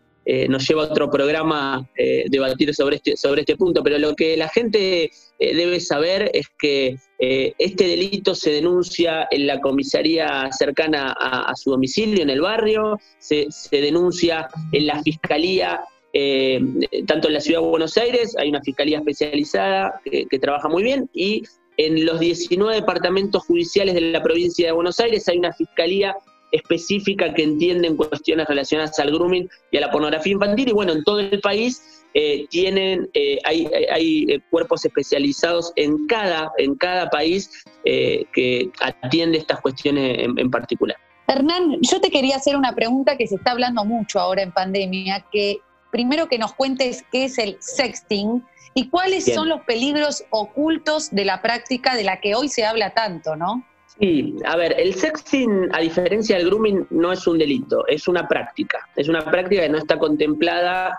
nos 0.49 0.67
lleva 0.67 0.85
a 0.85 0.87
otro 0.87 1.11
programa 1.11 1.89
debatir 2.27 2.75
sobre 2.75 2.97
este, 2.97 3.17
sobre 3.17 3.43
este 3.43 3.57
punto, 3.57 3.83
pero 3.83 3.99
lo 3.99 4.15
que 4.15 4.37
la 4.37 4.49
gente 4.49 5.11
debe 5.39 5.81
saber 5.81 6.31
es 6.33 6.47
que 6.59 6.97
eh, 7.27 7.55
este 7.59 7.87
delito 7.87 8.35
se 8.35 8.51
denuncia 8.51 9.27
en 9.31 9.47
la 9.47 9.61
comisaría 9.61 10.51
cercana 10.53 11.15
a, 11.19 11.55
su 11.55 11.71
domicilio, 11.71 12.23
en 12.23 12.29
el 12.29 12.41
barrio, 12.41 12.99
se, 13.19 13.49
denuncia 13.71 14.49
en 14.73 14.87
la 14.87 15.03
fiscalía, 15.03 15.81
eh, 16.13 16.61
tanto 17.07 17.29
en 17.29 17.35
la 17.35 17.41
ciudad 17.41 17.61
de 17.61 17.67
Buenos 17.67 17.97
Aires, 17.97 18.37
hay 18.39 18.51
una 18.51 18.61
fiscalía 18.61 18.99
especializada 18.99 20.01
que, 20.05 20.27
que 20.27 20.39
trabaja 20.39 20.69
muy 20.69 20.83
bien, 20.83 21.09
y 21.15 21.45
en 21.77 22.05
los 22.05 22.21
19 22.21 22.75
departamentos 22.75 23.43
judiciales 23.45 23.95
de 23.95 24.03
la 24.03 24.23
provincia 24.23 24.67
de 24.67 24.73
Buenos 24.73 25.01
Aires 25.01 25.27
hay 25.29 25.39
una 25.39 25.53
fiscalía 25.53 26.15
específica 26.55 27.35
que 27.35 27.43
entiende 27.43 27.89
en 27.89 27.97
cuestiones 27.97 28.47
relacionadas 28.47 28.99
al 29.01 29.11
grooming 29.11 29.49
y 29.71 29.77
a 29.77 29.81
la 29.81 29.91
pornografía 29.91 30.33
infantil, 30.33 30.69
y 30.69 30.73
bueno, 30.73 30.93
en 30.93 31.03
todo 31.03 31.21
el 31.21 31.41
país 31.41 32.05
eh, 32.15 32.47
tienen, 32.49 33.11
eh, 33.13 33.39
hay, 33.45 33.69
hay, 33.91 34.27
eh, 34.29 34.41
cuerpos 34.51 34.85
especializados 34.85 35.73
en 35.75 36.07
cada, 36.07 36.53
en 36.59 36.77
cada 36.77 37.11
país 37.11 37.51
que 37.85 38.71
atiende 38.81 39.39
estas 39.39 39.61
cuestiones 39.61 40.19
en, 40.21 40.51
particular. 40.51 40.97
Hernán, 41.27 41.79
yo 41.83 42.01
te 42.01 42.11
quería 42.11 42.37
hacer 42.37 42.57
una 42.57 42.75
pregunta 42.75 43.19
que 43.19 43.27
se 43.27 43.35
está 43.35 43.51
hablando 43.51 43.85
mucho 43.85 44.21
ahora 44.21 44.43
en 44.43 44.53
pandemia, 44.53 45.27
que 45.31 45.59
primero 45.91 46.29
que 46.29 46.39
nos 46.39 46.55
cuentes 46.55 47.05
qué 47.13 47.25
es 47.25 47.37
el 47.37 47.57
sexting 47.61 48.43
y 48.75 48.89
cuáles 48.89 49.35
son 49.35 49.49
los 49.49 49.61
peligros 49.63 50.25
ocultos 50.31 51.11
de 51.11 51.25
la 51.25 51.43
práctica 51.43 51.95
de 51.95 52.05
la 52.05 52.21
que 52.21 52.35
hoy 52.35 52.49
se 52.49 52.65
habla 52.65 52.95
tanto, 52.95 53.37
¿no? 53.37 53.67
Sí, 53.99 54.35
a 54.45 54.57
ver, 54.57 54.75
el 54.79 54.95
sexting, 54.95 55.69
a 55.73 55.81
diferencia 55.81 56.37
del 56.37 56.47
grooming, 56.47 56.87
no 56.91 57.13
es 57.13 57.27
un 57.27 57.39
delito, 57.39 57.87
es 57.87 58.09
una 58.09 58.27
práctica. 58.27 58.89
Es 58.97 59.09
una 59.09 59.25
práctica 59.25 59.63
que 59.63 59.69
no 59.69 59.79
está 59.79 59.99
contemplada 59.99 60.99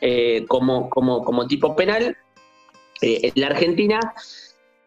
eh, 0.00 0.44
como, 0.46 0.90
como, 0.90 1.22
como, 1.22 1.46
tipo 1.46 1.74
penal 1.74 2.16
eh, 3.00 3.20
en 3.22 3.32
la 3.40 3.46
Argentina, 3.46 3.98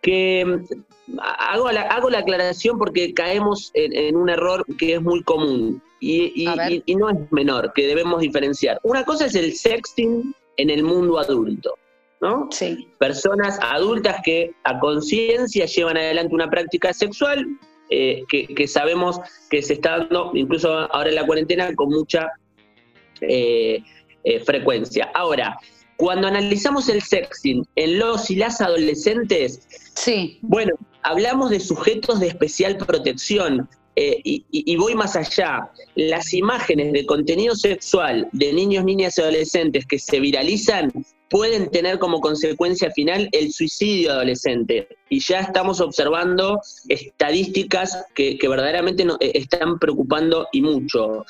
que 0.01 0.45
mm, 0.45 1.19
hago 1.19 1.71
la, 1.71 1.81
hago 1.83 2.11
la 2.11 2.19
aclaración 2.19 2.77
porque 2.77 3.13
caemos 3.13 3.71
en, 3.73 4.15
un 4.15 4.29
error 4.29 4.63
que 4.77 4.93
es 4.93 5.01
muy 5.01 5.23
común 5.23 5.81
y, 5.99 6.43
y 6.85 6.95
no 6.95 7.09
es 7.09 7.15
menor, 7.31 7.73
que 7.73 7.87
debemos 7.87 8.21
diferenciar. 8.21 8.79
Una 8.83 9.03
cosa 9.03 9.25
es 9.25 9.33
el 9.33 9.55
sexting 9.55 10.35
en 10.57 10.69
el 10.69 10.83
mundo 10.83 11.17
adulto. 11.17 11.75
¿No? 12.21 12.47
Sí. 12.51 12.87
Personas 12.97 13.59
adultas 13.61 14.21
que 14.23 14.51
a 14.63 14.79
conciencia 14.79 15.65
llevan 15.65 15.97
adelante 15.97 16.33
una 16.33 16.49
práctica 16.49 16.93
sexual 16.93 17.45
eh, 17.89 18.25
que, 18.27 18.67
sabemos 18.67 19.19
que 19.49 19.61
se 19.61 19.73
está 19.73 19.99
dando, 19.99 20.31
incluso 20.33 20.69
ahora 20.69 21.09
en 21.09 21.15
la 21.15 21.25
cuarentena, 21.25 21.73
con 21.73 21.89
mucha 21.89 22.31
eh, 23.21 23.81
eh, 24.25 24.39
frecuencia. 24.41 25.09
Ahora, 25.13 25.57
cuando 25.95 26.27
analizamos 26.27 26.89
el 26.89 27.01
sexting 27.01 27.65
en 27.75 27.99
los 27.99 28.29
y 28.29 28.35
las 28.35 28.59
adolescentes, 28.59 29.67
sí. 29.95 30.37
bueno, 30.41 30.73
hablamos 31.03 31.49
de 31.49 31.61
sujetos 31.61 32.19
de 32.19 32.27
especial 32.27 32.77
protección. 32.77 33.69
y, 33.95 34.45
y, 34.51 34.75
voy 34.75 34.93
más 34.93 35.15
allá, 35.15 35.71
las 35.95 36.33
imágenes 36.33 36.91
de 36.91 37.05
contenido 37.05 37.55
sexual 37.55 38.27
de 38.31 38.53
niños, 38.53 38.83
niñas 38.83 39.17
y 39.17 39.21
adolescentes 39.21 39.85
que 39.87 39.97
se 39.97 40.19
viralizan 40.19 40.91
pueden 41.29 41.69
tener 41.69 41.99
como 41.99 42.21
consecuencia 42.21 42.91
final 42.91 43.29
el 43.31 43.51
suicidio 43.51 44.11
adolescente. 44.11 44.87
Y 45.09 45.19
ya 45.19 45.39
estamos 45.39 45.81
observando 45.81 46.61
estadísticas 46.87 48.05
que, 48.13 48.37
verdaderamente 48.41 49.05
nos 49.05 49.17
eh, 49.19 49.31
están 49.35 49.79
preocupando 49.79 50.47
y 50.51 50.61
mucho. 50.61 51.25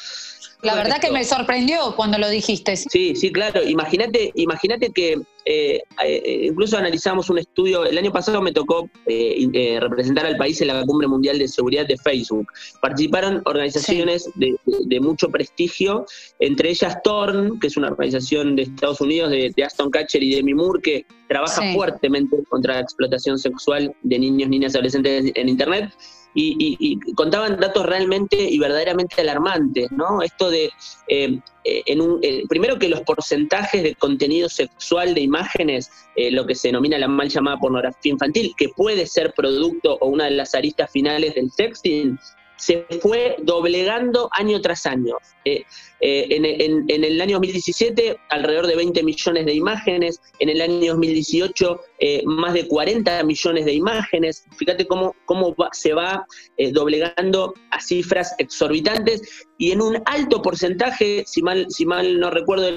La 0.64 0.74
verdad 0.74 1.00
que 1.00 1.12
me 1.12 1.24
sorprendió 1.24 1.96
cuando 1.96 2.18
lo 2.18 2.30
dijiste. 2.30 2.76
Sí, 2.76 3.16
sí, 3.16 3.32
claro. 3.32 3.64
Imagínate, 3.64 4.32
imagínate 4.36 4.90
que 4.92 5.22
eh, 5.46 5.84
eh, 6.04 6.48
incluso 6.50 6.78
analizamos 6.78 7.30
un 7.30 7.38
estudio, 7.38 7.86
el 7.86 7.98
año 7.98 8.12
pasado 8.12 8.42
me 8.42 8.52
tocó 8.52 8.90
eh, 9.06 9.78
representar 9.80 10.26
al 10.26 10.36
país 10.36 10.60
en 10.62 10.68
la 10.68 10.84
Cumbre 10.84 11.08
Mundial 11.08 11.38
de 11.38 11.48
Seguridad 11.48 11.86
de 11.86 11.96
Facebook. 11.98 12.48
Participaron 12.82 13.44
organizaciones 13.46 14.30
de, 14.36 15.00
mucho 15.00 15.30
prestigio, 15.30 16.06
entre 16.40 16.72
ellas 16.72 16.98
Torn, 17.04 17.60
que 17.60 17.68
es 17.68 17.78
una 17.78 17.90
organización 17.90 18.56
de 18.56 18.64
Estados 18.64 19.00
Unidos 19.00 19.30
de, 19.30 19.54
Aston 19.64 19.92
Catcher 19.92 20.24
y 20.24 20.36
Demi 20.36 20.56
Moore, 20.56 20.82
que 20.82 21.06
trabaja 21.28 21.62
fuertemente 21.74 22.36
contra 22.50 22.76
la 22.76 22.80
explotación 22.82 23.38
sexual 23.38 23.96
de 24.02 24.20
niños, 24.20 24.50
niñas 24.50 24.74
y 24.74 24.78
adolescentes 24.78 25.32
en 25.36 25.50
Internet 25.50 25.92
y, 26.34 27.00
contaban 27.16 27.60
datos 27.60 27.86
realmente 27.86 28.38
y 28.38 28.60
verdaderamente 28.60 29.22
alarmantes, 29.22 29.92
¿no? 29.92 30.22
Esto 30.22 30.50
de, 30.50 30.66
eh, 31.08 31.40
eh, 31.64 31.84
en 31.86 32.02
un, 32.02 32.20
eh, 32.22 32.44
primero 32.48 32.78
que 32.78 32.90
los 32.90 33.02
porcentajes 33.02 33.84
de 33.84 33.96
contenido 33.96 34.48
sexual 34.50 35.14
de 35.14 35.22
imágenes, 35.22 35.92
lo 36.16 36.46
que 36.46 36.56
se 36.56 36.70
denomina 36.70 36.98
la 36.98 37.08
mal 37.08 37.30
llamada 37.30 37.58
pornografía 37.58 38.12
infantil, 38.12 38.54
que 38.58 38.70
puede 38.70 39.06
ser 39.06 39.34
producto 39.34 39.98
o 40.02 40.08
una 40.08 40.26
de 40.26 40.32
las 40.32 40.56
aristas 40.56 40.92
finales 40.92 41.36
del 41.36 41.52
sexting, 41.52 42.18
se 42.58 42.86
fue 43.02 43.38
doblegando 43.40 44.30
año 44.34 44.60
tras 44.62 44.86
año. 44.86 45.16
Eh, 45.46 45.64
eh, 46.00 46.28
en, 46.30 47.04
el 47.04 47.22
año 47.22 47.38
2017, 47.38 48.18
alrededor 48.30 48.68
de 48.68 48.76
20 48.76 49.04
millones 49.04 49.46
de 49.46 49.54
imágenes, 49.54 50.22
en 50.40 50.50
el 50.50 50.62
año 50.62 50.92
2018, 50.92 51.80
eh, 52.00 52.22
más 52.26 52.54
de 52.54 52.68
40 52.68 53.24
millones 53.24 53.66
de 53.66 53.74
imágenes. 53.74 54.46
Fíjate 54.58 54.86
cómo, 54.86 55.16
cómo 55.26 55.56
se 55.72 55.94
va 55.94 56.26
doblegando 56.72 57.54
a 57.72 57.80
cifras 57.80 58.36
exorbitantes 58.38 59.46
y 59.58 59.72
en 59.72 59.82
un 59.82 60.02
alto 60.06 60.42
porcentaje, 60.42 61.24
si 61.26 61.42
mal, 61.42 61.68
si 61.70 61.86
mal 61.86 62.20
no 62.20 62.30
recuerdo, 62.30 62.68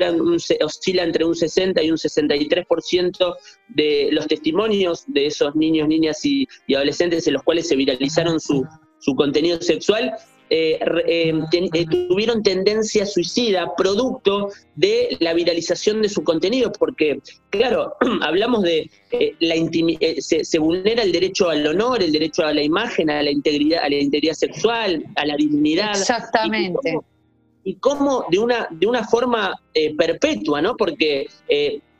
oscila 0.65 1.03
entre 1.03 1.25
un 1.25 1.35
60 1.35 1.83
y 1.83 1.91
un 1.91 1.97
63% 1.97 3.37
de 3.69 4.09
los 4.13 4.27
testimonios 4.27 5.05
de 5.07 5.27
esos 5.27 5.55
niños, 5.57 5.89
niñas 5.89 6.25
y 6.25 6.47
adolescentes 6.75 7.27
en 7.27 7.35
los 7.35 7.43
cuales 7.43 7.69
se 7.69 7.77
viralizaron 7.77 8.41
su 8.41 8.65
su 9.01 9.15
contenido 9.15 9.61
sexual, 9.61 10.15
eh, 10.53 10.81
eh, 11.07 11.33
eh, 11.53 11.87
tuvieron 12.09 12.43
tendencia 12.43 13.07
suicida 13.07 13.73
producto 13.77 14.49
de 14.75 15.17
la 15.21 15.33
viralización 15.33 16.03
de 16.03 16.09
su 16.09 16.25
contenido, 16.25 16.73
porque, 16.73 17.21
claro, 17.51 17.95
hablamos 18.23 18.65
de 18.65 18.91
la 19.39 19.55
se, 20.19 20.45
se, 20.45 20.59
vulnera 20.59 21.05
el 21.05 21.13
derecho 21.13 21.51
al 21.51 21.65
honor, 21.65 22.03
el 22.03 22.11
derecho 22.11 22.45
a 22.45 22.53
la 22.53 22.63
imagen, 22.63 23.11
a 23.11 23.23
la 23.23 23.31
integridad, 23.31 23.85
a 23.85 23.89
la 23.89 23.95
integridad 23.95 24.35
sexual, 24.35 25.05
a 25.15 25.25
la 25.25 25.37
dignidad. 25.37 25.91
Exactamente. 25.91 26.99
Y 27.63 27.77
cómo, 27.77 28.25
de, 28.33 28.41
una, 28.41 28.67
de 28.73 28.89
una 28.89 29.07
forma 29.07 29.55
perpetua, 29.97 30.61
¿no? 30.61 30.77
Porque 30.77 31.29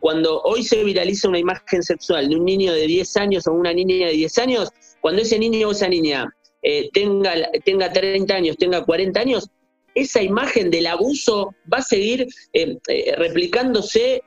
cuando 0.01 0.41
hoy 0.41 0.65
se 0.65 0.83
viraliza 0.83 1.29
una 1.29 1.39
imagen 1.39 1.85
sexual 1.85 2.29
de 2.29 2.35
un 2.35 2.47
niño 2.47 2.73
de 2.73 2.87
10 2.89 3.17
años 3.19 3.47
o 3.47 3.53
una 3.53 3.73
niña 3.73 4.09
de 4.09 4.15
10 4.15 4.39
años, 4.39 4.71
cuando 5.01 5.23
ese 5.23 5.39
niño 5.39 5.69
o 5.69 5.73
esa 5.73 5.87
niña 5.87 6.35
eh, 6.63 6.91
tenga, 6.93 7.35
tenga 7.65 7.93
30 7.93 8.35
años, 8.35 8.57
tenga 8.57 8.85
40 8.85 9.21
años, 9.21 9.49
esa 9.95 10.23
imagen 10.23 10.71
del 10.71 10.87
abuso 10.87 11.55
va 11.73 11.79
a 11.79 11.83
seguir 11.83 12.27
eh, 12.53 12.77
eh, 12.89 13.15
replicándose 13.17 14.23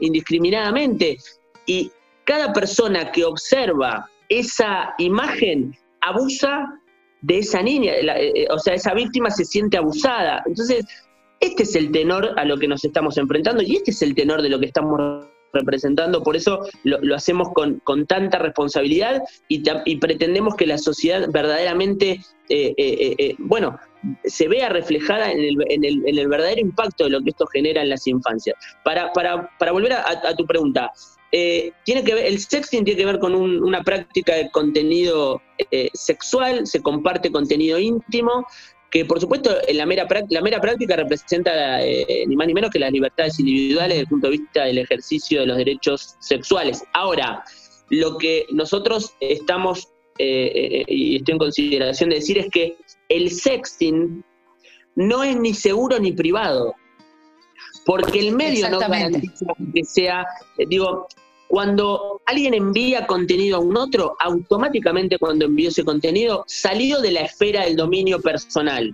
indiscriminadamente. 0.00 1.18
Y 1.66 1.90
cada 2.24 2.52
persona 2.52 3.12
que 3.12 3.24
observa 3.24 4.10
esa 4.28 4.94
imagen 4.98 5.76
abusa 6.00 6.80
de 7.22 7.38
esa 7.38 7.62
niña, 7.62 7.92
o 8.50 8.58
sea, 8.58 8.74
esa 8.74 8.94
víctima 8.94 9.30
se 9.30 9.44
siente 9.44 9.76
abusada. 9.76 10.42
Entonces, 10.44 10.84
este 11.40 11.62
es 11.62 11.74
el 11.76 11.92
tenor 11.92 12.32
a 12.36 12.44
lo 12.44 12.58
que 12.58 12.68
nos 12.68 12.84
estamos 12.84 13.16
enfrentando 13.16 13.62
y 13.62 13.76
este 13.76 13.92
es 13.92 14.02
el 14.02 14.14
tenor 14.14 14.42
de 14.42 14.48
lo 14.48 14.58
que 14.58 14.66
estamos 14.66 15.26
representando, 15.54 16.22
por 16.22 16.36
eso 16.36 16.60
lo, 16.82 17.14
hacemos 17.14 17.48
con, 17.54 18.06
tanta 18.06 18.38
responsabilidad 18.38 19.22
y, 19.48 19.96
pretendemos 19.96 20.54
que 20.56 20.66
la 20.66 20.78
sociedad 20.78 21.28
verdaderamente, 21.30 22.20
eh, 22.48 22.74
eh, 22.76 23.14
eh, 23.18 23.34
bueno, 23.38 23.78
se 24.24 24.48
vea 24.48 24.68
reflejada 24.68 25.32
en 25.32 25.40
el, 25.84 26.28
verdadero 26.28 26.60
impacto 26.60 27.04
de 27.04 27.10
lo 27.10 27.22
que 27.22 27.30
esto 27.30 27.46
genera 27.46 27.82
en 27.82 27.88
las 27.88 28.06
infancias. 28.06 28.56
Para, 28.84 29.10
volver 29.72 29.92
a, 29.94 30.34
tu 30.36 30.44
pregunta, 30.46 30.92
tiene 31.30 32.04
que 32.04 32.14
ver, 32.14 32.26
el 32.26 32.38
sexting 32.38 32.84
tiene 32.84 33.00
que 33.00 33.06
ver 33.06 33.18
con 33.18 33.34
una 33.34 33.82
práctica 33.82 34.34
de 34.34 34.50
contenido 34.50 35.40
sexual, 35.94 36.66
se 36.66 36.82
comparte 36.82 37.32
contenido 37.32 37.78
íntimo, 37.78 38.46
que 38.94 39.04
por 39.04 39.20
supuesto 39.20 39.50
la 39.72 39.86
mera, 39.86 40.06
la 40.30 40.40
mera 40.40 40.60
práctica 40.60 40.94
representa 40.94 41.84
eh, 41.84 42.24
ni 42.28 42.36
más 42.36 42.46
ni 42.46 42.54
menos 42.54 42.70
que 42.70 42.78
las 42.78 42.92
libertades 42.92 43.40
individuales 43.40 43.88
desde 43.88 44.02
el 44.02 44.06
punto 44.06 44.28
de 44.28 44.38
vista 44.38 44.64
del 44.66 44.78
ejercicio 44.78 45.40
de 45.40 45.46
los 45.46 45.56
derechos 45.56 46.14
sexuales. 46.20 46.84
Ahora, 46.92 47.42
lo 47.90 48.16
que 48.18 48.46
nosotros 48.52 49.12
estamos, 49.18 49.88
eh, 50.18 50.52
eh, 50.54 50.84
y 50.86 51.16
estoy 51.16 51.32
en 51.32 51.38
consideración 51.40 52.10
de 52.10 52.16
decir, 52.16 52.38
es 52.38 52.48
que 52.52 52.76
el 53.08 53.32
sexting 53.32 54.24
no 54.94 55.24
es 55.24 55.36
ni 55.40 55.54
seguro 55.54 55.98
ni 55.98 56.12
privado, 56.12 56.76
porque 57.84 58.20
el 58.20 58.30
medio 58.30 58.70
no 58.70 58.78
garantiza 58.78 59.46
que 59.74 59.82
sea, 59.82 60.24
digo, 60.68 61.08
cuando 61.54 62.20
alguien 62.26 62.52
envía 62.52 63.06
contenido 63.06 63.58
a 63.58 63.60
un 63.60 63.76
otro, 63.76 64.16
automáticamente 64.18 65.20
cuando 65.20 65.44
envió 65.44 65.68
ese 65.68 65.84
contenido 65.84 66.42
salió 66.48 67.00
de 67.00 67.12
la 67.12 67.20
esfera 67.20 67.62
del 67.62 67.76
dominio 67.76 68.20
personal. 68.20 68.92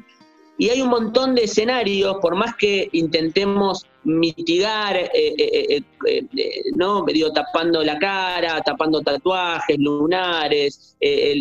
Y 0.58 0.68
hay 0.68 0.82
un 0.82 0.90
montón 0.90 1.34
de 1.34 1.44
escenarios, 1.44 2.18
por 2.20 2.36
más 2.36 2.54
que 2.56 2.90
intentemos 2.92 3.86
mitigar, 4.04 4.94
eh, 4.94 5.10
eh, 5.14 5.82
eh, 6.06 6.62
¿no? 6.76 7.02
Digo, 7.06 7.32
tapando 7.32 7.82
la 7.82 7.98
cara, 7.98 8.60
tapando 8.60 9.00
tatuajes, 9.00 9.78
lunares, 9.78 10.98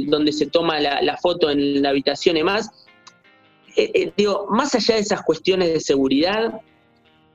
donde 0.08 0.32
se 0.32 0.46
toma 0.46 0.80
la, 0.80 1.02
la, 1.02 1.18
foto 1.18 1.50
en 1.50 1.82
la 1.82 1.90
habitación 1.90 2.38
y 2.38 2.44
más. 2.44 2.70
digo, 4.16 4.48
más 4.52 4.74
allá 4.74 4.96
de 4.96 5.02
esas 5.02 5.22
cuestiones 5.24 5.74
de 5.74 5.82
seguridad, 5.82 6.62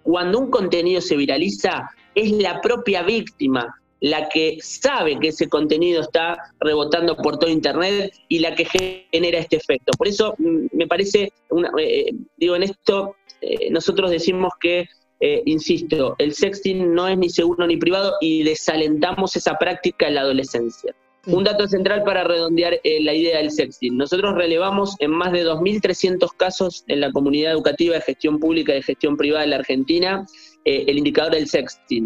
cuando 0.03 0.39
un 0.39 0.51
contenido 0.51 1.03
se 1.03 1.17
viraliza, 1.19 1.91
es 2.15 2.33
la 2.33 2.61
propia 2.61 3.03
víctima 3.03 3.75
la 4.05 4.29
que 4.29 4.59
sabe 4.61 5.19
que 5.19 5.29
ese 5.29 5.49
contenido 5.49 6.03
está 6.03 6.37
rebotando 6.61 7.17
por 7.17 7.39
todo 7.39 7.49
Internet 7.49 8.13
y 8.29 8.39
la 8.39 8.55
que 8.55 8.67
genera 8.67 9.39
este 9.39 9.57
efecto. 9.57 9.93
Por 9.97 10.09
eso 10.09 10.35
mm, 10.37 10.67
me 10.73 10.87
parece, 10.87 11.33
eh, 11.79 12.13
digo, 12.37 12.55
en 12.55 12.65
esto 12.65 13.17
eh, 13.41 13.71
nosotros 13.71 14.11
decimos 14.11 14.53
que, 14.61 14.87
eh, 15.21 15.43
insisto, 15.47 16.17
el 16.19 16.35
sexting 16.35 16.93
no 16.93 17.09
es 17.09 17.17
ni 17.17 17.31
seguro 17.31 17.67
ni 17.67 17.79
privado 17.79 18.13
y 18.21 18.43
desalentamos 18.43 19.37
esa 19.37 19.55
práctica 19.55 20.09
en 20.09 20.17
la 20.17 20.21
adolescencia. 20.21 20.95
Un 21.27 21.45
dato 21.45 21.67
central 21.67 22.05
para 22.05 22.25
redondear 22.25 22.79
la 22.85 23.15
idea 23.15 23.39
del 23.39 23.51
sexting. 23.51 23.97
Nosotros 23.97 24.35
relevamos 24.35 24.95
en 24.99 25.13
más 25.13 25.33
de 25.33 25.47
2.300 25.47 26.29
casos 26.37 26.85
en 26.89 27.01
la 27.01 27.11
comunidad 27.11 27.53
educativa 27.53 27.95
de 27.95 28.03
gestión 28.03 28.39
pública 28.39 28.73
y 28.73 28.77
de 28.77 28.83
gestión 28.83 29.17
privada 29.17 29.45
de 29.45 29.49
la 29.49 29.57
Argentina 29.57 30.27
eh, 30.65 30.85
el 30.87 30.99
indicador 30.99 31.33
del 31.33 31.49
sexting. 31.49 32.05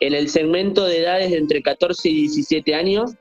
En 0.00 0.14
el 0.14 0.28
segmento 0.28 0.84
de 0.84 1.00
edades 1.00 1.30
de 1.30 1.38
entre 1.38 1.62
14 1.62 2.08
y 2.08 2.14
17 2.22 2.74
años, 2.74 3.12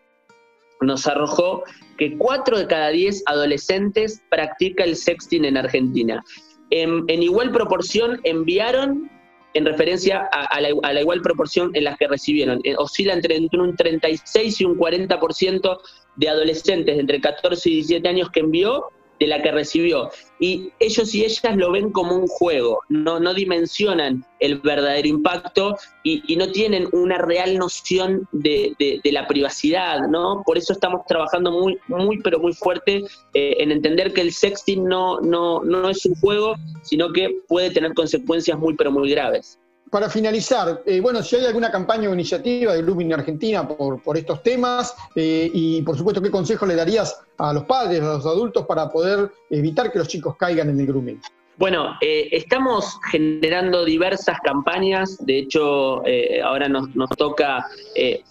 nos 0.81 1.07
arrojó 1.07 1.63
que 1.97 2.17
4 2.17 2.59
de 2.59 2.67
cada 2.67 2.89
10 2.89 3.23
adolescentes 3.25 4.21
practica 4.29 4.83
el 4.83 4.95
sexting 4.95 5.45
en 5.45 5.57
Argentina. 5.57 6.23
En, 6.71 7.03
igual 7.09 7.51
proporción 7.51 8.21
enviaron 8.23 9.09
en 9.55 9.65
referencia 9.65 10.29
a, 10.31 10.61
la, 10.61 11.01
igual 11.01 11.21
proporción 11.21 11.71
en 11.73 11.83
las 11.83 11.97
que 11.97 12.07
recibieron. 12.07 12.61
Eh, 12.63 12.75
oscila 12.77 13.13
entre, 13.13 13.35
entre 13.35 13.59
un 13.59 13.75
36 13.75 14.61
y 14.61 14.65
un 14.65 14.77
40% 14.77 15.79
de 16.15 16.29
adolescentes 16.29 16.95
de 16.95 17.01
entre 17.01 17.19
14 17.19 17.69
y 17.69 17.73
17 17.75 18.07
años 18.07 18.29
que 18.29 18.41
envió 18.41 18.85
de 19.19 19.27
la 19.27 19.41
que 19.41 19.51
recibió. 19.51 20.09
Y 20.39 20.71
ellos 20.79 21.13
y 21.13 21.25
ellas 21.25 21.55
lo 21.55 21.71
ven 21.71 21.91
como 21.91 22.15
un 22.15 22.27
juego, 22.27 22.79
no, 22.87 23.19
no 23.19 23.33
dimensionan 23.33 24.25
el 24.39 24.59
verdadero 24.59 25.07
impacto 25.07 25.75
y, 26.03 26.35
no 26.37 26.49
tienen 26.51 26.87
una 26.93 27.17
real 27.17 27.57
noción 27.57 28.27
de, 28.31 29.01
la 29.03 29.27
privacidad, 29.27 30.07
¿no? 30.07 30.41
Por 30.45 30.57
eso 30.57 30.71
estamos 30.71 31.05
trabajando 31.05 31.51
muy, 31.51 31.77
muy, 31.87 32.19
pero 32.21 32.39
muy 32.39 32.53
fuerte 32.53 33.03
eh, 33.33 33.55
en 33.59 33.71
entender 33.71 34.13
que 34.13 34.21
el 34.21 34.31
sexting 34.31 34.85
no, 34.85 35.19
no, 35.19 35.61
no 35.63 35.89
es 35.89 36.05
un 36.05 36.15
juego, 36.15 36.55
sino 36.83 37.11
que 37.11 37.35
puede 37.49 37.71
tener 37.71 37.93
consecuencias 37.93 38.57
muy, 38.57 38.75
pero 38.75 38.91
muy 38.91 39.09
graves 39.11 39.59
para 39.89 40.09
finalizar, 40.09 40.81
eh, 40.85 40.99
bueno, 40.99 41.23
si 41.23 41.35
hay 41.35 41.45
alguna 41.45 41.71
campaña 41.71 42.09
o 42.09 42.13
iniciativa 42.13 42.73
de 42.73 42.81
Lumin 42.81 43.13
Argentina 43.13 43.67
por, 43.67 44.01
por 44.01 44.17
estos 44.17 44.43
temas 44.43 44.95
eh, 45.15 45.49
y 45.53 45.81
por 45.81 45.97
supuesto 45.97 46.21
qué 46.21 46.29
consejo 46.29 46.65
le 46.65 46.75
darías 46.75 47.19
a 47.37 47.53
los 47.53 47.63
padres, 47.63 48.01
a 48.01 48.15
los 48.15 48.25
adultos 48.25 48.65
para 48.65 48.89
poder 48.89 49.31
evitar 49.49 49.91
que 49.91 49.99
los 49.99 50.07
chicos 50.07 50.35
caigan 50.37 50.69
en 50.69 50.79
el 50.79 50.85
grooming. 50.85 51.19
Bueno, 51.57 51.97
eh, 51.99 52.29
estamos 52.31 52.97
generando 53.11 53.83
diversas 53.83 54.37
campañas, 54.41 55.17
de 55.25 55.39
hecho 55.39 56.03
ahora 56.41 56.69
nos, 56.69 56.87
toca 57.17 57.65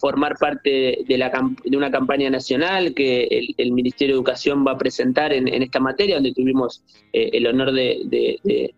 formar 0.00 0.38
parte 0.38 1.04
de, 1.06 1.76
una 1.76 1.90
campaña 1.90 2.30
nacional 2.30 2.94
que 2.94 3.54
el, 3.58 3.72
Ministerio 3.72 4.14
de 4.14 4.18
Educación 4.18 4.64
va 4.66 4.72
a 4.72 4.78
presentar 4.78 5.34
en, 5.34 5.46
esta 5.62 5.78
materia, 5.78 6.14
donde 6.14 6.32
tuvimos 6.32 6.82
el 7.12 7.46
honor 7.46 7.72
de 7.72 8.00
de, 8.06 8.74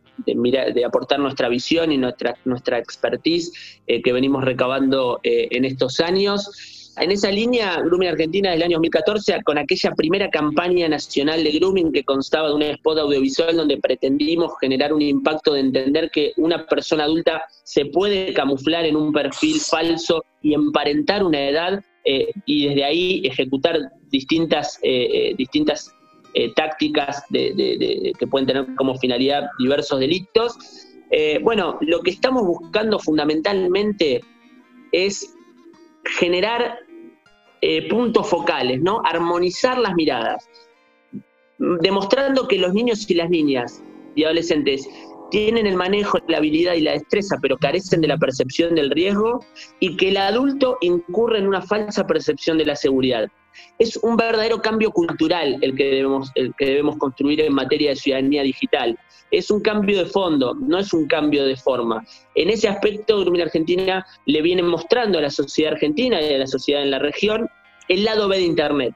aportar 0.87 1.19
nuestra 1.19 1.49
visión 1.49 1.93
y 1.93 1.99
nuestra, 1.99 2.37
nuestra 2.45 2.79
expertise 2.79 3.53
eh, 3.87 4.03
que 4.03 4.13
venimos 4.13 4.45
recabando 4.45 5.21
eh, 5.23 5.49
en 5.51 5.65
estos 5.65 6.01
años. 6.01 6.93
En 6.99 7.13
esa 7.13 7.31
línea, 7.31 7.81
Grooming 7.81 8.09
Argentina 8.09 8.51
del 8.51 8.63
año 8.63 8.77
2014, 8.77 9.43
con 9.45 9.59
aquella 9.59 9.93
primera 9.93 10.29
campaña 10.29 10.89
nacional 10.89 11.43
de 11.45 11.53
grooming 11.53 11.93
que 11.93 12.05
constaba 12.05 12.49
de 12.49 12.55
un 12.55 12.63
spot 12.63 12.99
audiovisual 12.99 13.57
donde 13.57 13.79
pretendimos 13.79 14.53
generar 14.61 14.93
un 14.93 15.01
impacto 15.01 15.55
de 15.55 15.61
entender 15.61 16.11
que 16.11 16.33
una 16.37 16.67
persona 16.67 17.05
adulta 17.05 17.45
se 17.63 17.87
puede 17.87 18.35
camuflar 18.35 18.85
en 18.85 18.97
un 18.97 19.13
perfil 19.13 19.61
falso 19.61 20.25
y 20.43 20.53
emparentar 20.53 21.25
una 21.25 21.49
edad 21.49 21.81
eh, 22.05 22.31
y 22.45 22.69
desde 22.69 22.85
ahí 22.85 23.23
ejecutar 23.25 23.79
distintas, 24.11 24.81
distintas 25.39 25.95
eh, 26.35 26.53
tácticas 26.55 27.25
de, 27.31 28.13
que 28.19 28.27
pueden 28.27 28.47
tener 28.47 28.67
como 28.77 28.97
finalidad 28.99 29.49
diversos 29.59 30.01
delitos. 30.01 30.57
Eh, 31.11 31.41
bueno, 31.43 31.79
lo 31.81 32.01
que 32.01 32.11
estamos 32.11 32.47
buscando 32.47 32.99
fundamentalmente 32.99 34.21
es 34.93 35.35
generar 36.05 36.79
eh, 37.63 37.89
puntos 37.89 38.29
focales, 38.29 38.81
¿no? 38.81 39.03
Armonizar 39.05 39.79
las 39.79 39.95
miradas, 39.95 40.49
demostrando 41.59 42.49
que 42.49 42.59
los 42.59 42.73
niños 42.73 43.11
y 43.11 43.15
las 43.15 43.29
niñas 43.29 43.83
y 44.15 44.25
adolescentes 44.25 44.89
tienen 45.31 45.67
el 45.67 45.77
manejo, 45.77 46.19
la 46.29 46.39
habilidad 46.39 46.75
y 46.75 46.81
la 46.81 46.93
destreza, 46.93 47.37
pero 47.41 47.57
carecen 47.57 48.01
de 48.01 48.09
la 48.09 48.19
percepción 48.19 48.75
del 48.75 48.91
riesgo, 48.91 49.45
y 49.79 49.97
que 49.97 50.09
el 50.09 50.17
adulto 50.17 50.79
incurre 50.81 51.39
en 51.39 51.47
una 51.47 51.63
falsa 51.63 52.07
percepción 52.07 52.59
de 52.59 52.67
la 52.67 52.77
seguridad. 52.77 53.29
Es 53.79 53.97
un 53.97 54.17
verdadero 54.17 54.61
cambio 54.61 54.91
cultural 54.91 55.59
el 55.61 55.75
que 55.75 55.85
debemos, 55.85 56.31
el 56.35 56.55
que 56.57 56.67
debemos 56.67 56.97
construir 56.97 57.41
en 57.41 57.55
materia 57.55 57.91
de 57.91 57.97
ciudadanía 57.97 58.43
digital. 58.43 58.99
Es 59.31 59.51
un 59.51 59.61
cambio 59.61 59.99
de 59.99 60.07
fondo, 60.07 60.55
no 60.55 60.79
es 60.79 60.93
un 60.93 61.07
cambio 61.07 61.45
de 61.45 61.57
forma. 61.57 62.05
En 62.35 62.51
ese 62.51 62.69
aspecto, 62.69 63.21
Grumina 63.21 63.45
Argentina 63.45 64.07
le 64.27 64.43
viene 64.43 64.63
mostrando 64.63 65.19
a 65.19 65.23
la 65.23 65.31
sociedad 65.31 65.75
argentina 65.75 66.21
y 66.21 66.35
a 66.35 66.39
la 66.39 66.47
sociedad 66.47 66.83
en 66.83 66.91
la 66.91 66.99
región 66.99 67.49
el 67.89 68.05
lado 68.05 68.29
B 68.29 68.39
de 68.39 68.45
Internet. 68.45 68.95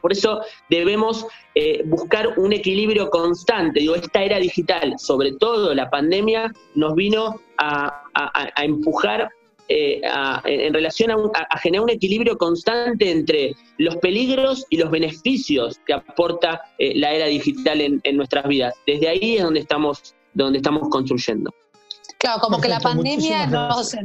Por 0.00 0.12
eso 0.12 0.40
debemos 0.68 1.26
eh, 1.54 1.82
buscar 1.86 2.38
un 2.38 2.52
equilibrio 2.52 3.08
constante. 3.10 3.80
Digo, 3.80 3.94
esta 3.94 4.22
era 4.22 4.38
digital, 4.38 4.94
sobre 4.98 5.32
todo 5.32 5.74
la 5.74 5.88
pandemia, 5.88 6.52
nos 6.74 6.94
vino 6.94 7.40
a, 7.58 8.02
a 8.14 8.64
empujar 8.64 9.30
eh, 9.68 10.00
en 10.44 10.72
relación 10.72 11.10
a, 11.10 11.58
generar 11.58 11.84
un 11.84 11.90
equilibrio 11.90 12.38
constante 12.38 13.10
entre 13.10 13.54
los 13.78 13.96
peligros 13.96 14.64
y 14.70 14.76
los 14.76 14.90
beneficios 14.90 15.80
que 15.86 15.92
aporta 15.92 16.60
eh, 16.78 16.92
la 16.96 17.12
era 17.12 17.26
digital 17.26 17.80
en, 17.80 18.00
en, 18.04 18.16
nuestras 18.16 18.46
vidas. 18.46 18.74
Desde 18.86 19.08
ahí 19.08 19.36
es 19.36 19.42
donde 19.42 19.60
estamos, 19.60 20.14
donde 20.34 20.58
estamos 20.58 20.88
construyendo. 20.88 21.52
Claro, 22.18 22.40
como 22.40 22.60
que 22.60 22.68
la 22.68 22.80
pandemia 22.80 23.46
nos, 23.46 23.96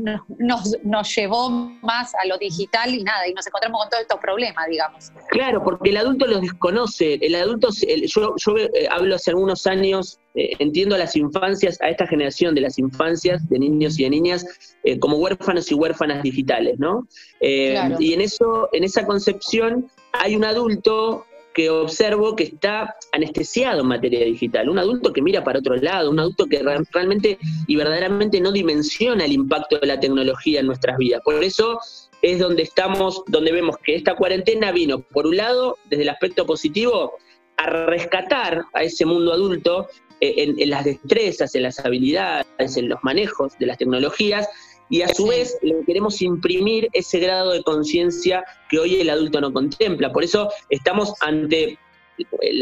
nos, 0.84 1.16
llevó 1.16 1.50
más 1.82 2.14
a 2.16 2.26
lo 2.26 2.38
digital 2.38 2.94
y 2.94 3.04
nada, 3.04 3.28
y 3.28 3.34
nos 3.34 3.46
encontramos 3.48 3.82
con 3.82 3.90
todos 3.90 4.02
estos 4.02 4.20
problemas, 4.20 4.68
digamos. 4.70 5.12
Claro, 5.30 5.64
porque 5.64 5.90
el 5.90 5.98
adulto 5.98 6.28
los 6.28 6.42
desconoce. 6.42 7.20
El 7.22 7.36
adulto, 7.36 7.70
yo, 8.06 8.36
yo 8.38 8.58
eh, 8.58 8.88
hablo 8.90 9.16
hace 9.16 9.32
algunos 9.32 9.68
años, 9.68 10.20
eh, 10.36 10.52
entiendo 10.60 10.96
a 10.96 10.98
las 10.98 11.16
infancias, 11.16 11.80
a 11.82 11.90
esta 11.90 12.08
generación 12.08 12.56
de 12.56 12.62
las 12.62 12.78
infancias, 12.80 13.48
de 13.50 13.60
niños 13.60 14.00
y 14.00 14.04
de 14.04 14.10
niñas, 14.10 14.46
eh, 14.84 15.00
como 15.00 15.18
huérfanos 15.18 15.72
y 15.72 15.76
huérfanas 15.76 16.24
digitales, 16.24 16.80
¿no? 16.80 17.08
Y 17.42 18.14
en 18.14 18.22
eso, 18.22 18.70
en 18.74 18.84
esa 18.84 19.06
concepción, 19.06 19.90
hay 20.14 20.36
un 20.36 20.44
adulto 20.44 21.26
que 21.54 21.70
observo 21.70 22.36
que 22.36 22.44
está 22.44 22.96
anestesiado 23.12 23.82
en 23.82 23.88
materia 23.88 24.26
digital, 24.26 24.70
un 24.70 24.80
adulto 24.80 25.12
que 25.12 25.22
mira 25.22 25.44
para 25.44 25.60
otro 25.60 25.76
lado, 25.76 26.10
un 26.10 26.20
adulto 26.20 26.48
que 26.48 26.64
realmente 26.94 27.38
y 27.68 27.76
verdaderamente 27.76 28.40
no 28.40 28.52
dimensiona 28.52 29.26
el 29.26 29.34
impacto 29.34 29.78
de 29.80 29.88
la 29.88 30.00
tecnología 30.00 30.62
en 30.62 30.68
nuestras 30.68 30.98
vidas. 30.98 31.22
Por 31.24 31.44
eso 31.44 31.80
es 32.22 32.40
donde 32.40 32.64
estamos, 32.64 33.24
donde 33.28 33.52
vemos 33.52 33.78
que 33.84 33.96
esta 33.96 34.16
cuarentena 34.16 34.72
vino, 34.72 35.00
por 35.00 35.28
un 35.28 35.38
lado, 35.38 35.78
desde 35.90 36.04
el 36.04 36.10
aspecto 36.10 36.46
positivo, 36.46 37.14
a 37.58 37.66
rescatar 37.68 38.64
a 38.74 38.84
ese 38.84 39.06
mundo 39.06 39.34
adulto 39.34 39.88
eh, 40.20 40.36
en, 40.38 40.60
en 40.60 40.70
las 40.70 40.86
destrezas, 40.86 41.54
en 41.56 41.64
las 41.64 41.80
habilidades, 41.80 42.46
en 42.78 42.90
los 42.90 43.00
manejos 43.04 43.58
de 43.60 43.66
las 43.66 43.78
tecnologías, 43.78 44.48
y 44.92 45.02
a 45.02 45.08
su 45.08 45.26
vez 45.26 45.58
le 45.64 45.84
queremos 45.86 46.22
imprimir 46.22 46.90
ese 46.92 47.20
grado 47.20 47.52
de 47.52 47.64
conciencia 47.64 48.44
que 48.70 48.78
hoy 48.78 49.00
el 49.00 49.10
adulto 49.10 49.40
no 49.40 49.52
contempla. 49.52 50.12
Por 50.12 50.24
eso 50.24 50.50
estamos 50.70 51.14
ante 51.22 51.80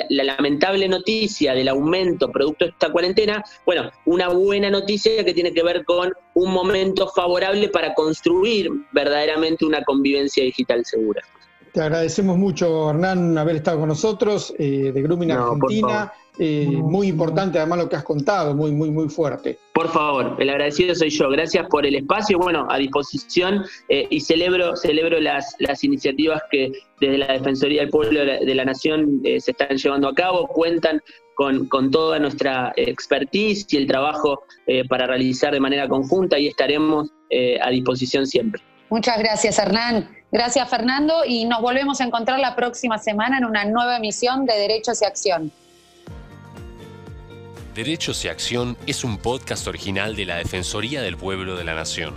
la, 0.09 0.23
lamentable 0.23 0.87
noticia 0.87 1.53
del 1.53 1.67
aumento 1.67 2.31
producto 2.31 2.65
de 2.65 2.71
esta 2.71 2.91
cuarentena, 2.91 3.43
bueno, 3.65 3.91
una 4.05 4.29
buena 4.29 4.69
noticia 4.69 5.25
que 5.25 5.33
tiene 5.33 5.51
que 5.53 5.63
ver 5.63 5.83
con 5.85 6.13
un 6.35 6.53
momento 6.53 7.07
favorable 7.07 7.67
para 7.69 7.95
construir 7.95 8.69
verdaderamente 8.91 9.65
una 9.65 9.83
convivencia 9.83 10.43
digital 10.43 10.85
segura. 10.85 11.23
Te 11.73 11.81
agradecemos 11.81 12.37
mucho, 12.37 12.89
Hernán, 12.89 13.37
haber 13.37 13.57
estado 13.57 13.79
con 13.79 13.89
nosotros 13.89 14.53
eh, 14.57 14.91
de 14.91 15.01
Grooming 15.01 15.31
Argentina. 15.31 16.11
Eh, 16.41 16.67
muy 16.67 17.07
importante 17.07 17.57
además 17.57 17.79
lo 17.79 17.89
que 17.89 17.97
has 17.97 18.03
contado, 18.03 18.55
muy, 18.55 18.71
muy, 18.71 18.89
muy 18.89 19.09
fuerte. 19.09 19.59
Por 19.73 19.89
favor, 19.89 20.37
el 20.39 20.49
agradecido 20.49 20.95
soy 20.95 21.09
yo. 21.09 21.29
Gracias 21.29 21.67
por 21.67 21.85
el 21.85 21.95
espacio, 21.95 22.39
bueno, 22.39 22.65
a 22.69 22.77
disposición 22.77 23.65
eh, 23.89 24.07
y 24.09 24.21
celebro, 24.21 24.75
celebro 24.77 25.19
las, 25.19 25.55
las 25.59 25.83
iniciativas 25.83 26.41
que 26.49 26.71
desde 27.01 27.17
la 27.17 27.33
Defensoría 27.33 27.81
del 27.81 27.89
Pueblo 27.89 28.21
de 28.21 28.55
la, 28.55 28.65
Nación 28.65 29.21
se 29.23 29.51
están 29.51 29.77
llevando 29.77 30.07
a 30.07 30.13
cabo, 30.13 30.47
cuentan 30.47 31.01
con, 31.35 31.67
con, 31.67 31.91
toda 31.91 32.19
nuestra 32.19 32.71
expertise 32.77 33.65
y 33.69 33.77
el 33.77 33.87
trabajo 33.87 34.43
para 34.87 35.07
realizar 35.07 35.53
de 35.53 35.59
manera 35.59 35.87
conjunta 35.87 36.39
y 36.39 36.47
estaremos 36.47 37.11
a 37.61 37.69
disposición 37.69 38.27
siempre. 38.27 38.61
Muchas 38.89 39.19
gracias, 39.19 39.59
Hernán. 39.59 40.09
Gracias, 40.31 40.69
Fernando, 40.69 41.23
y 41.25 41.45
nos 41.45 41.61
volvemos 41.61 42.01
a 42.01 42.03
encontrar 42.03 42.39
la 42.39 42.55
próxima 42.55 42.97
semana 42.97 43.37
en 43.37 43.45
una 43.45 43.65
nueva 43.65 43.97
emisión 43.97 44.45
de 44.45 44.55
Derechos 44.55 45.01
y 45.01 45.05
Acción. 45.05 45.51
Derechos 47.75 48.25
y 48.25 48.29
Acción 48.29 48.77
es 48.87 49.03
un 49.03 49.19
podcast 49.19 49.67
original 49.67 50.15
de 50.15 50.25
la 50.25 50.37
Defensoría 50.37 51.01
del 51.01 51.17
Pueblo 51.17 51.55
de 51.55 51.63
la 51.63 51.75
Nación. 51.75 52.15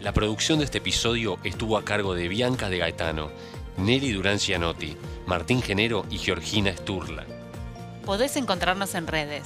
La 0.00 0.12
producción 0.12 0.58
de 0.58 0.64
este 0.64 0.78
episodio 0.78 1.38
estuvo 1.44 1.78
a 1.78 1.84
cargo 1.84 2.14
de 2.14 2.28
Bianca 2.28 2.68
de 2.68 2.78
Gaetano, 2.78 3.30
Nelly 3.76 4.12
Durán 4.12 4.38
Cianotti, 4.38 4.96
Martín 5.26 5.62
Genero 5.62 6.04
y 6.10 6.18
Georgina 6.18 6.72
Sturla. 6.76 7.24
Podés 8.04 8.36
encontrarnos 8.36 8.94
en 8.94 9.06
redes. 9.06 9.44